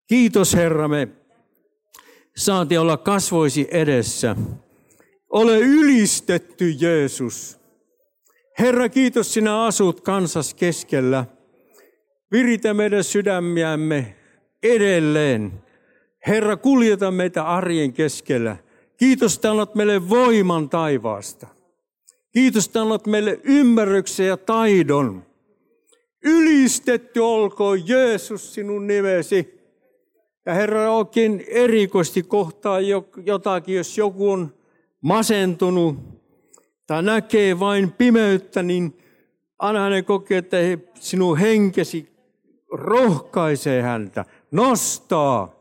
Kiitos 0.07 0.53
Herramme. 0.55 1.07
Saati 2.37 2.77
olla 2.77 2.97
kasvoisi 2.97 3.67
edessä. 3.71 4.35
Ole 5.29 5.59
ylistetty 5.59 6.69
Jeesus. 6.69 7.59
Herra, 8.59 8.89
kiitos 8.89 9.33
sinä 9.33 9.63
asut 9.65 10.01
kansas 10.01 10.53
keskellä. 10.53 11.25
Viritä 12.31 12.73
meidän 12.73 13.03
sydämiämme 13.03 14.15
edelleen. 14.63 15.53
Herra, 16.27 16.57
kuljeta 16.57 17.11
meitä 17.11 17.43
arjen 17.43 17.93
keskellä. 17.93 18.57
Kiitos, 18.97 19.35
että 19.35 19.51
annat 19.51 19.75
meille 19.75 20.09
voiman 20.09 20.69
taivaasta. 20.69 21.47
Kiitos, 22.31 22.65
että 22.65 22.81
annat 22.81 23.07
meille 23.07 23.39
ymmärryksen 23.43 24.27
ja 24.27 24.37
taidon. 24.37 25.25
Ylistetty 26.23 27.19
olkoon 27.19 27.87
Jeesus 27.87 28.53
sinun 28.53 28.87
nimesi. 28.87 29.57
Ja 30.45 30.53
Herra, 30.53 30.91
oikein 30.91 31.43
erikoisesti 31.47 32.23
kohtaa 32.23 32.79
jotakin, 33.25 33.75
jos 33.75 33.97
joku 33.97 34.31
on 34.31 34.53
masentunut 35.01 35.95
tai 36.87 37.03
näkee 37.03 37.59
vain 37.59 37.91
pimeyttä, 37.91 38.63
niin 38.63 38.97
anna 39.59 39.81
hänen 39.81 40.05
kokea, 40.05 40.37
että 40.37 40.57
sinun 40.99 41.37
henkesi 41.37 42.07
rohkaisee 42.71 43.81
häntä, 43.81 44.25
nostaa. 44.51 45.57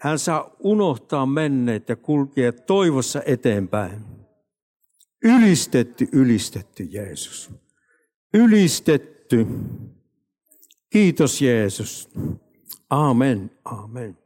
Hän 0.00 0.18
saa 0.18 0.50
unohtaa 0.58 1.26
menneet 1.26 1.88
ja 1.88 1.96
kulkea 1.96 2.52
toivossa 2.52 3.22
eteenpäin. 3.26 4.04
Ylistetty, 5.24 6.08
ylistetty 6.12 6.84
Jeesus. 6.84 7.50
Ylistetty. 8.34 9.46
Kiitos 10.90 11.42
Jeesus. 11.42 12.10
Amen, 12.90 13.50
amen. 13.64 14.23